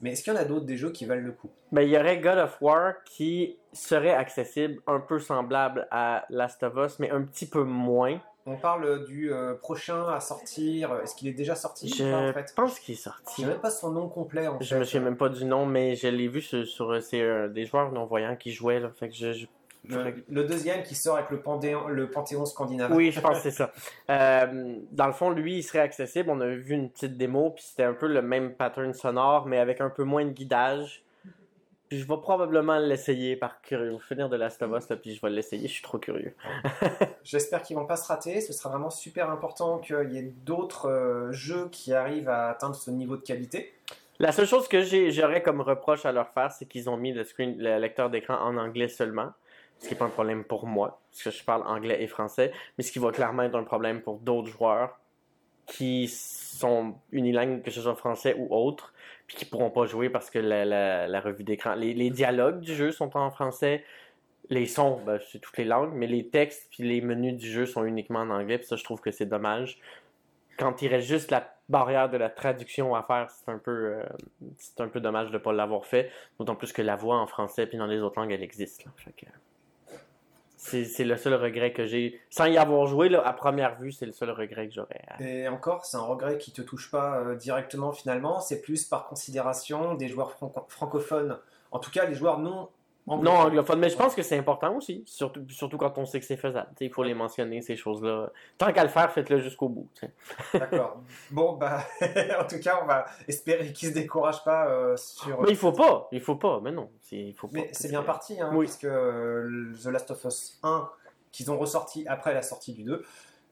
Mais 0.00 0.12
est-ce 0.12 0.22
qu'il 0.22 0.32
y 0.32 0.36
en 0.36 0.38
a 0.38 0.44
d'autres 0.44 0.66
des 0.66 0.76
jeux 0.76 0.90
qui 0.90 1.06
valent 1.06 1.22
le 1.24 1.32
coup? 1.32 1.48
Ben, 1.72 1.82
Il 1.82 1.88
y 1.88 1.96
aurait 1.96 2.18
God 2.18 2.38
of 2.38 2.60
War 2.60 2.94
qui 3.04 3.56
serait 3.72 4.14
accessible, 4.14 4.80
un 4.86 5.00
peu 5.00 5.18
semblable 5.18 5.88
à 5.90 6.26
Last 6.28 6.62
of 6.62 6.74
Us, 6.76 6.98
mais 6.98 7.10
un 7.10 7.22
petit 7.22 7.46
peu 7.46 7.62
moins. 7.62 8.20
On 8.48 8.56
parle 8.56 9.04
du 9.06 9.32
euh, 9.32 9.54
prochain 9.54 10.06
à 10.08 10.20
sortir. 10.20 10.94
Est-ce 11.02 11.16
qu'il 11.16 11.26
est 11.26 11.32
déjà 11.32 11.56
sorti 11.56 11.88
Je 11.88 12.54
pense 12.54 12.78
qu'il 12.78 12.94
est 12.94 12.98
sorti. 12.98 13.42
Je 13.42 13.42
ne 13.42 13.46
sais 13.46 13.52
même 13.52 13.60
pas 13.60 13.70
son 13.70 13.90
nom 13.90 14.08
complet. 14.08 14.46
En 14.46 14.60
je 14.60 14.74
ne 14.74 14.80
me 14.80 14.84
souviens 14.84 15.00
même 15.00 15.16
pas 15.16 15.28
du 15.28 15.44
nom, 15.44 15.66
mais 15.66 15.96
je 15.96 16.06
l'ai 16.06 16.28
vu 16.28 16.40
sur, 16.40 16.92
euh, 16.92 17.48
des 17.48 17.64
joueurs 17.64 17.90
non-voyants 17.90 18.36
qui 18.36 18.52
jouaient. 18.52 18.78
Là, 18.78 18.90
fait 18.90 19.08
que 19.08 19.16
je, 19.16 19.46
le, 19.88 20.44
deuxième 20.44 20.82
qui 20.82 20.94
sort 20.94 21.16
avec 21.16 21.30
le 21.30 21.40
panthéon, 21.40 21.88
le 21.88 22.10
panthéon 22.10 22.44
scandinave. 22.44 22.92
Oui, 22.92 23.10
je 23.12 23.20
pense 23.20 23.38
que 23.38 23.50
c'est 23.50 23.56
ça. 23.56 23.72
Euh, 24.10 24.76
dans 24.92 25.06
le 25.06 25.12
fond, 25.12 25.30
lui, 25.30 25.58
il 25.58 25.62
serait 25.62 25.80
accessible. 25.80 26.30
On 26.30 26.40
a 26.40 26.46
vu 26.46 26.74
une 26.74 26.90
petite 26.90 27.16
démo, 27.16 27.50
puis 27.50 27.64
c'était 27.64 27.84
un 27.84 27.94
peu 27.94 28.06
le 28.06 28.22
même 28.22 28.54
pattern 28.54 28.92
sonore, 28.92 29.46
mais 29.46 29.58
avec 29.58 29.80
un 29.80 29.90
peu 29.90 30.04
moins 30.04 30.24
de 30.24 30.30
guidage. 30.30 31.02
Puis 31.88 32.00
je 32.00 32.08
vais 32.08 32.16
probablement 32.16 32.78
l'essayer 32.78 33.36
par 33.36 33.60
curieux. 33.62 33.96
Finir 34.00 34.28
de 34.28 34.36
Last 34.36 34.60
of 34.62 34.72
Us, 34.76 34.96
puis 35.00 35.14
je 35.14 35.20
vais 35.20 35.30
l'essayer. 35.30 35.68
Je 35.68 35.72
suis 35.72 35.82
trop 35.82 35.98
curieux. 35.98 36.34
J'espère 37.22 37.62
qu'ils 37.62 37.76
vont 37.76 37.86
pas 37.86 37.96
se 37.96 38.08
rater. 38.08 38.40
Ce 38.40 38.52
sera 38.52 38.70
vraiment 38.70 38.90
super 38.90 39.30
important 39.30 39.78
qu'il 39.78 40.10
y 40.10 40.18
ait 40.18 40.32
d'autres 40.44 40.88
euh, 40.88 41.32
jeux 41.32 41.68
qui 41.70 41.92
arrivent 41.92 42.28
à 42.28 42.48
atteindre 42.48 42.74
ce 42.74 42.90
niveau 42.90 43.16
de 43.16 43.22
qualité. 43.22 43.72
La 44.18 44.32
seule 44.32 44.46
chose 44.46 44.66
que 44.66 44.82
j'aurais 45.10 45.42
comme 45.42 45.60
reproche 45.60 46.06
à 46.06 46.12
leur 46.12 46.30
faire, 46.30 46.50
c'est 46.50 46.66
qu'ils 46.66 46.88
ont 46.88 46.96
mis 46.96 47.12
le, 47.12 47.22
screen, 47.22 47.56
le 47.58 47.78
lecteur 47.78 48.08
d'écran 48.10 48.36
en 48.40 48.56
anglais 48.56 48.88
seulement 48.88 49.32
ce 49.78 49.88
qui 49.88 49.94
n'est 49.94 49.98
pas 49.98 50.06
un 50.06 50.10
problème 50.10 50.44
pour 50.44 50.66
moi, 50.66 51.00
parce 51.10 51.22
que 51.22 51.30
je 51.30 51.44
parle 51.44 51.62
anglais 51.66 52.02
et 52.02 52.06
français, 52.06 52.52
mais 52.76 52.84
ce 52.84 52.92
qui 52.92 52.98
va 52.98 53.12
clairement 53.12 53.42
être 53.42 53.56
un 53.56 53.64
problème 53.64 54.00
pour 54.00 54.18
d'autres 54.18 54.48
joueurs 54.48 54.98
qui 55.66 56.08
sont 56.08 56.94
unilingues, 57.12 57.62
que 57.62 57.70
ce 57.70 57.82
soit 57.82 57.96
français 57.96 58.34
ou 58.38 58.54
autre, 58.54 58.94
puis 59.26 59.36
qui 59.36 59.44
pourront 59.44 59.70
pas 59.70 59.86
jouer 59.86 60.08
parce 60.08 60.30
que 60.30 60.38
la, 60.38 61.20
revue 61.20 61.44
d'écran, 61.44 61.74
les, 61.74 62.10
dialogues 62.10 62.60
du 62.60 62.74
jeu 62.74 62.92
sont 62.92 63.16
en 63.16 63.30
français, 63.30 63.84
les 64.48 64.66
sons, 64.66 65.00
ben, 65.04 65.18
c'est 65.30 65.40
toutes 65.40 65.58
les 65.58 65.64
langues, 65.64 65.92
mais 65.92 66.06
les 66.06 66.28
textes 66.28 66.68
puis 66.70 66.84
les 66.84 67.00
menus 67.00 67.34
du 67.34 67.50
jeu 67.50 67.66
sont 67.66 67.84
uniquement 67.84 68.20
en 68.20 68.30
anglais, 68.30 68.58
puis 68.58 68.66
ça 68.66 68.76
je 68.76 68.84
trouve 68.84 69.00
que 69.00 69.10
c'est 69.10 69.26
dommage. 69.26 69.80
Quand 70.56 70.80
il 70.82 70.88
reste 70.88 71.08
juste 71.08 71.30
la 71.30 71.52
barrière 71.68 72.08
de 72.08 72.16
la 72.16 72.30
traduction 72.30 72.94
à 72.94 73.02
faire, 73.02 73.28
c'est 73.28 73.50
un 73.50 73.58
peu, 73.58 73.96
euh, 73.96 74.02
c'est 74.56 74.80
un 74.80 74.88
peu 74.88 75.00
dommage 75.00 75.28
de 75.28 75.34
ne 75.34 75.38
pas 75.38 75.52
l'avoir 75.52 75.84
fait, 75.84 76.10
d'autant 76.38 76.54
plus 76.54 76.72
que 76.72 76.80
la 76.80 76.94
voix 76.94 77.18
en 77.18 77.26
français 77.26 77.66
puis 77.66 77.76
dans 77.76 77.86
les 77.86 78.00
autres 78.00 78.18
langues 78.20 78.32
elle 78.32 78.44
existe. 78.44 78.84
Là. 78.84 78.92
C'est 80.56 81.04
le 81.04 81.16
seul 81.16 81.34
regret 81.34 81.72
que 81.72 81.86
j'ai. 81.86 82.20
Sans 82.30 82.46
y 82.46 82.56
avoir 82.56 82.86
joué, 82.86 83.14
à 83.14 83.32
première 83.32 83.76
vue, 83.76 83.92
c'est 83.92 84.06
le 84.06 84.12
seul 84.12 84.30
regret 84.30 84.68
que 84.68 84.74
j'aurais. 84.74 85.02
Et 85.20 85.48
encore, 85.48 85.84
c'est 85.84 85.96
un 85.96 86.02
regret 86.02 86.38
qui 86.38 86.50
te 86.50 86.62
touche 86.62 86.90
pas 86.90 87.18
euh, 87.18 87.34
directement 87.34 87.92
finalement, 87.92 88.40
c'est 88.40 88.62
plus 88.62 88.84
par 88.84 89.06
considération 89.06 89.94
des 89.94 90.08
joueurs 90.08 90.36
francophones. 90.68 91.38
En 91.70 91.78
tout 91.78 91.90
cas, 91.90 92.06
les 92.06 92.14
joueurs 92.14 92.38
non 92.38 92.68
non, 93.06 93.30
anglophone, 93.30 93.78
mais 93.78 93.88
je 93.88 93.96
pense 93.96 94.16
que 94.16 94.22
c'est 94.22 94.36
important 94.36 94.76
aussi, 94.76 95.04
surtout, 95.06 95.48
surtout 95.48 95.78
quand 95.78 95.96
on 95.96 96.06
sait 96.06 96.18
que 96.18 96.26
c'est 96.26 96.36
faisable. 96.36 96.68
Il 96.80 96.90
faut 96.90 97.04
les 97.04 97.14
mentionner, 97.14 97.62
ces 97.62 97.76
choses-là. 97.76 98.32
Tant 98.58 98.72
qu'à 98.72 98.82
le 98.82 98.88
faire, 98.88 99.12
faites-le 99.12 99.38
jusqu'au 99.38 99.68
bout. 99.68 99.88
D'accord. 100.54 101.00
Bon, 101.30 101.52
bah, 101.52 101.84
en 102.40 102.44
tout 102.46 102.58
cas, 102.58 102.80
on 102.82 102.86
va 102.86 103.06
espérer 103.28 103.72
qu'ils 103.72 103.90
ne 103.90 103.94
se 103.94 103.98
découragent 104.00 104.42
pas 104.42 104.68
euh, 104.68 104.96
sur. 104.96 105.40
Mais 105.42 105.50
il 105.50 105.56
faut 105.56 105.72
pas, 105.72 106.08
il 106.10 106.20
faut 106.20 106.34
pas, 106.34 106.60
mais 106.62 106.72
non. 106.72 106.90
Il 107.12 107.32
faut 107.34 107.48
mais 107.52 107.68
c'est 107.72 107.88
bien 107.88 108.02
parti, 108.02 108.40
hein, 108.40 108.50
puisque 108.58 108.84
euh, 108.84 109.72
The 109.82 109.86
Last 109.86 110.10
of 110.10 110.24
Us 110.24 110.58
1, 110.64 110.90
qu'ils 111.30 111.50
ont 111.52 111.58
ressorti 111.58 112.04
après 112.08 112.34
la 112.34 112.42
sortie 112.42 112.72
du 112.72 112.82
2, 112.82 113.04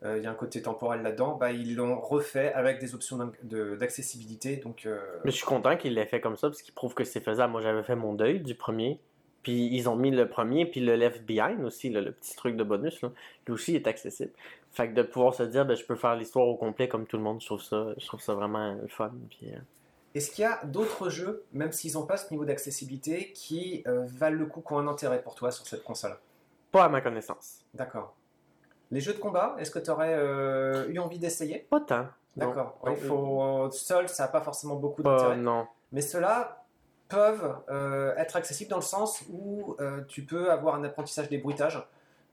euh, 0.02 0.18
il 0.18 0.24
y 0.24 0.26
a 0.26 0.30
un 0.30 0.34
côté 0.34 0.62
temporel 0.62 1.02
là-dedans, 1.02 1.36
bah, 1.36 1.52
ils 1.52 1.76
l'ont 1.76 2.00
refait 2.00 2.52
avec 2.54 2.80
des 2.80 2.96
options 2.96 3.18
d'accessibilité. 3.44 4.56
Donc, 4.56 4.88
Mais 5.24 5.30
je 5.30 5.36
suis 5.36 5.46
content 5.46 5.76
qu'il 5.76 5.94
l'ait 5.94 6.06
fait 6.06 6.20
comme 6.20 6.36
ça, 6.36 6.48
parce 6.48 6.60
qu'il 6.60 6.74
prouve 6.74 6.94
que 6.94 7.04
c'est 7.04 7.20
faisable. 7.20 7.52
Moi, 7.52 7.60
j'avais 7.60 7.84
fait 7.84 7.94
mon 7.94 8.14
deuil 8.14 8.40
du 8.40 8.56
premier. 8.56 8.98
Puis 9.44 9.68
ils 9.72 9.88
ont 9.88 9.94
mis 9.94 10.10
le 10.10 10.26
premier, 10.26 10.66
puis 10.66 10.80
le 10.80 10.96
left 10.96 11.24
behind 11.24 11.62
aussi, 11.64 11.90
le 11.90 12.10
petit 12.10 12.34
truc 12.34 12.56
de 12.56 12.64
bonus, 12.64 13.00
là, 13.02 13.10
lui 13.46 13.54
aussi 13.54 13.76
est 13.76 13.86
accessible. 13.86 14.32
Fait 14.72 14.88
que 14.88 14.94
de 14.94 15.02
pouvoir 15.02 15.34
se 15.34 15.44
dire, 15.44 15.64
ben, 15.64 15.76
je 15.76 15.84
peux 15.84 15.94
faire 15.94 16.16
l'histoire 16.16 16.48
au 16.48 16.56
complet 16.56 16.88
comme 16.88 17.06
tout 17.06 17.16
le 17.16 17.22
monde, 17.22 17.40
je 17.40 17.46
trouve 17.46 17.62
ça, 17.62 17.88
je 17.96 18.06
trouve 18.06 18.20
ça 18.20 18.34
vraiment 18.34 18.76
fun. 18.88 19.12
Puis, 19.30 19.52
euh. 19.52 19.58
Est-ce 20.14 20.30
qu'il 20.30 20.42
y 20.42 20.46
a 20.46 20.64
d'autres 20.64 21.10
jeux, 21.10 21.44
même 21.52 21.70
s'ils 21.70 21.94
n'ont 21.94 22.06
pas 22.06 22.16
ce 22.16 22.30
niveau 22.32 22.44
d'accessibilité, 22.44 23.32
qui 23.32 23.84
euh, 23.86 24.04
valent 24.06 24.38
le 24.38 24.46
coup, 24.46 24.62
qui 24.66 24.72
ont 24.72 24.78
un 24.78 24.88
intérêt 24.88 25.22
pour 25.22 25.34
toi 25.34 25.52
sur 25.52 25.66
cette 25.66 25.84
console? 25.84 26.16
Pas 26.72 26.84
à 26.84 26.88
ma 26.88 27.00
connaissance. 27.00 27.60
D'accord. 27.74 28.16
Les 28.90 29.00
jeux 29.00 29.12
de 29.12 29.18
combat, 29.18 29.56
est-ce 29.58 29.70
que 29.70 29.78
tu 29.78 29.90
aurais 29.90 30.14
euh, 30.14 30.88
eu 30.88 30.98
envie 30.98 31.18
d'essayer? 31.18 31.66
Pas 31.70 31.80
tant. 31.80 32.06
D'accord. 32.36 32.78
Seul, 33.72 34.08
ça 34.08 34.24
n'a 34.24 34.28
pas 34.28 34.40
forcément 34.40 34.76
beaucoup 34.76 35.02
d'intérêt. 35.02 35.36
non. 35.36 35.66
Mais 35.92 36.00
cela, 36.00 36.63
peuvent 37.08 37.56
euh, 37.70 38.14
être 38.16 38.36
accessibles 38.36 38.70
dans 38.70 38.78
le 38.78 38.82
sens 38.82 39.22
où 39.30 39.76
euh, 39.80 40.02
tu 40.08 40.24
peux 40.24 40.50
avoir 40.50 40.74
un 40.74 40.84
apprentissage 40.84 41.28
des 41.28 41.38
bruitages 41.38 41.82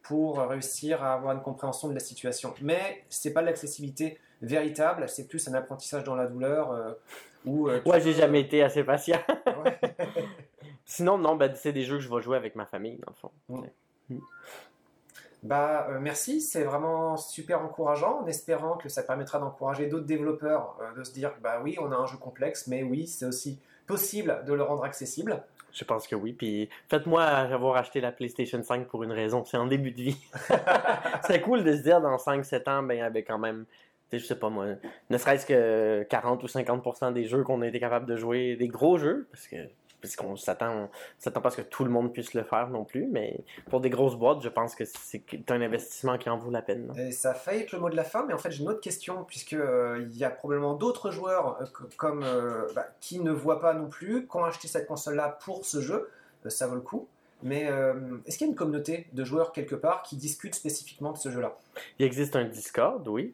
pour 0.01 0.39
réussir 0.39 1.03
à 1.03 1.13
avoir 1.13 1.33
une 1.33 1.41
compréhension 1.41 1.87
de 1.87 1.93
la 1.93 1.99
situation. 1.99 2.53
Mais 2.61 3.03
c'est 3.09 3.33
pas 3.33 3.41
l'accessibilité 3.41 4.17
véritable, 4.41 5.07
c'est 5.07 5.27
plus 5.27 5.47
un 5.47 5.53
apprentissage 5.53 6.03
dans 6.03 6.15
la 6.15 6.25
douleur. 6.25 6.71
Euh, 6.71 6.93
où, 7.45 7.69
ouais, 7.69 8.01
j'ai 8.01 8.13
jamais 8.13 8.41
été 8.41 8.63
assez 8.63 8.83
patient. 8.83 9.19
Sinon, 10.85 11.17
non, 11.17 11.35
bah, 11.35 11.53
c'est 11.55 11.73
des 11.73 11.83
jeux 11.83 11.97
que 11.97 12.03
je 12.03 12.13
vais 12.13 12.21
jouer 12.21 12.37
avec 12.37 12.55
ma 12.55 12.65
famille, 12.65 12.97
dans 12.97 13.11
le 13.11 13.15
fond. 13.15 13.31
Mm. 13.49 14.15
Mm. 14.15 14.21
Bah, 15.43 15.87
merci, 15.99 16.39
c'est 16.39 16.63
vraiment 16.63 17.17
super 17.17 17.61
encourageant, 17.61 18.21
en 18.21 18.27
espérant 18.27 18.77
que 18.77 18.89
ça 18.89 19.01
permettra 19.01 19.39
d'encourager 19.39 19.87
d'autres 19.87 20.05
développeurs 20.05 20.77
de 20.95 21.03
se 21.03 21.11
dire, 21.13 21.33
bah 21.41 21.59
oui, 21.63 21.77
on 21.79 21.91
a 21.91 21.95
un 21.95 22.05
jeu 22.05 22.17
complexe, 22.17 22.67
mais 22.67 22.83
oui, 22.83 23.07
c'est 23.07 23.25
aussi 23.25 23.59
possible 23.91 24.41
de 24.47 24.53
le 24.53 24.63
rendre 24.63 24.85
accessible. 24.85 25.43
Je 25.73 25.83
pense 25.83 26.07
que 26.07 26.15
oui. 26.15 26.31
Puis 26.31 26.69
faites-moi 26.87 27.23
avoir 27.23 27.75
acheté 27.75 27.99
la 27.99 28.13
PlayStation 28.13 28.63
5 28.63 28.87
pour 28.87 29.03
une 29.03 29.11
raison. 29.11 29.43
C'est 29.43 29.57
en 29.57 29.67
début 29.67 29.91
de 29.91 30.01
vie. 30.01 30.17
c'est 31.27 31.41
cool 31.41 31.65
de 31.65 31.75
se 31.75 31.81
dire 31.81 31.99
dans 31.99 32.15
5-7 32.15 32.69
ans, 32.69 32.83
ben, 32.83 33.01
avec 33.01 33.27
quand 33.27 33.37
même, 33.37 33.65
je 34.13 34.19
sais 34.19 34.39
pas 34.39 34.49
moi, 34.49 34.65
ne 35.09 35.17
serait-ce 35.17 35.45
que 35.45 36.03
40 36.09 36.41
ou 36.41 36.47
50% 36.47 37.11
des 37.11 37.25
jeux 37.25 37.43
qu'on 37.43 37.61
a 37.61 37.67
été 37.67 37.81
capable 37.81 38.05
de 38.05 38.15
jouer, 38.15 38.55
des 38.55 38.69
gros 38.69 38.97
jeux, 38.97 39.27
parce 39.29 39.47
que 39.47 39.57
puisqu'on 40.01 40.35
s'attend, 40.35 40.89
s'attend 41.17 41.41
pas 41.41 41.49
à 41.49 41.51
ce 41.51 41.61
que 41.61 41.67
tout 41.67 41.85
le 41.85 41.91
monde 41.91 42.11
puisse 42.11 42.33
le 42.33 42.43
faire 42.43 42.69
non 42.69 42.83
plus, 42.83 43.07
mais 43.07 43.39
pour 43.69 43.79
des 43.79 43.89
grosses 43.89 44.15
boîtes, 44.15 44.41
je 44.41 44.49
pense 44.49 44.75
que 44.75 44.83
c'est 44.85 45.23
un 45.49 45.61
investissement 45.61 46.17
qui 46.17 46.29
en 46.29 46.37
vaut 46.37 46.51
la 46.51 46.61
peine. 46.61 46.91
Et 46.97 47.11
ça 47.11 47.33
fait 47.33 47.61
être 47.61 47.71
le 47.71 47.79
mot 47.79 47.89
de 47.89 47.95
la 47.95 48.03
fin, 48.03 48.25
mais 48.25 48.33
en 48.33 48.37
fait 48.37 48.51
j'ai 48.51 48.63
une 48.63 48.69
autre 48.69 48.81
question, 48.81 49.23
puisque 49.23 49.53
euh, 49.53 50.05
il 50.11 50.17
y 50.17 50.23
a 50.23 50.29
probablement 50.29 50.73
d'autres 50.73 51.11
joueurs 51.11 51.61
euh, 51.61 51.65
comme 51.97 52.23
euh, 52.23 52.67
bah, 52.75 52.87
qui 52.99 53.19
ne 53.19 53.31
voient 53.31 53.61
pas 53.61 53.73
non 53.73 53.87
plus, 53.87 54.27
qui 54.27 54.35
ont 54.35 54.43
acheté 54.43 54.67
cette 54.67 54.87
console-là 54.87 55.37
pour 55.43 55.65
ce 55.65 55.79
jeu, 55.79 56.09
ça 56.47 56.67
vaut 56.67 56.75
le 56.75 56.81
coup. 56.81 57.07
Mais 57.43 57.63
est-ce 58.27 58.37
qu'il 58.37 58.45
y 58.45 58.49
a 58.49 58.51
une 58.51 58.55
communauté 58.55 59.07
de 59.13 59.23
joueurs 59.23 59.51
quelque 59.51 59.73
part 59.73 60.03
qui 60.03 60.15
discute 60.15 60.53
spécifiquement 60.53 61.11
de 61.11 61.17
ce 61.17 61.31
jeu-là? 61.31 61.57
Il 61.97 62.05
existe 62.05 62.35
un 62.35 62.43
Discord, 62.43 63.07
oui. 63.07 63.33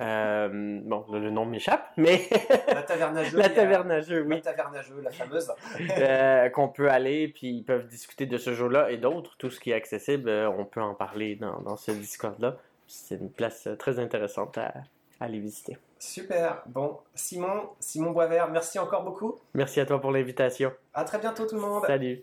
Euh, 0.00 0.80
bon, 0.82 1.04
le, 1.12 1.30
nom 1.30 1.44
m'échappe, 1.44 1.92
mais. 1.96 2.28
la 2.66 2.82
taverne 2.82 3.16
à 3.16 3.24
jeu. 3.24 3.38
la 3.38 3.48
taverne 3.48 3.90
à 3.90 4.00
jeu, 4.00 4.22
oui. 4.22 4.36
La 4.36 4.40
taverne 4.52 4.76
à 4.76 4.82
jeu, 4.82 5.00
la 5.02 5.10
fameuse. 5.10 5.52
euh, 5.98 6.48
qu'on 6.48 6.68
peut 6.68 6.90
aller, 6.90 7.28
puis 7.28 7.50
ils 7.50 7.62
peuvent 7.62 7.86
discuter 7.86 8.26
de 8.26 8.36
ce 8.36 8.54
jeu-là 8.54 8.90
et 8.90 8.96
d'autres. 8.96 9.36
Tout 9.38 9.50
ce 9.50 9.60
qui 9.60 9.70
est 9.70 9.74
accessible, 9.74 10.28
euh, 10.28 10.50
on 10.50 10.64
peut 10.64 10.82
en 10.82 10.94
parler 10.94 11.36
dans, 11.36 11.60
dans 11.60 11.76
ce 11.76 11.92
Discord-là. 11.92 12.56
C'est 12.88 13.16
une 13.16 13.30
place 13.30 13.68
très 13.78 13.98
intéressante 13.98 14.58
à, 14.58 14.72
à 15.20 15.24
aller 15.26 15.38
visiter. 15.38 15.78
Super. 15.98 16.62
Bon, 16.66 16.98
Simon, 17.14 17.70
Simon 17.80 18.10
Boisvert, 18.10 18.50
merci 18.50 18.78
encore 18.78 19.04
beaucoup. 19.04 19.38
Merci 19.54 19.80
à 19.80 19.86
toi 19.86 20.00
pour 20.00 20.10
l'invitation. 20.10 20.72
À 20.92 21.04
très 21.04 21.18
bientôt 21.18 21.46
tout 21.46 21.54
le 21.54 21.62
monde. 21.62 21.82
Salut. 21.86 22.22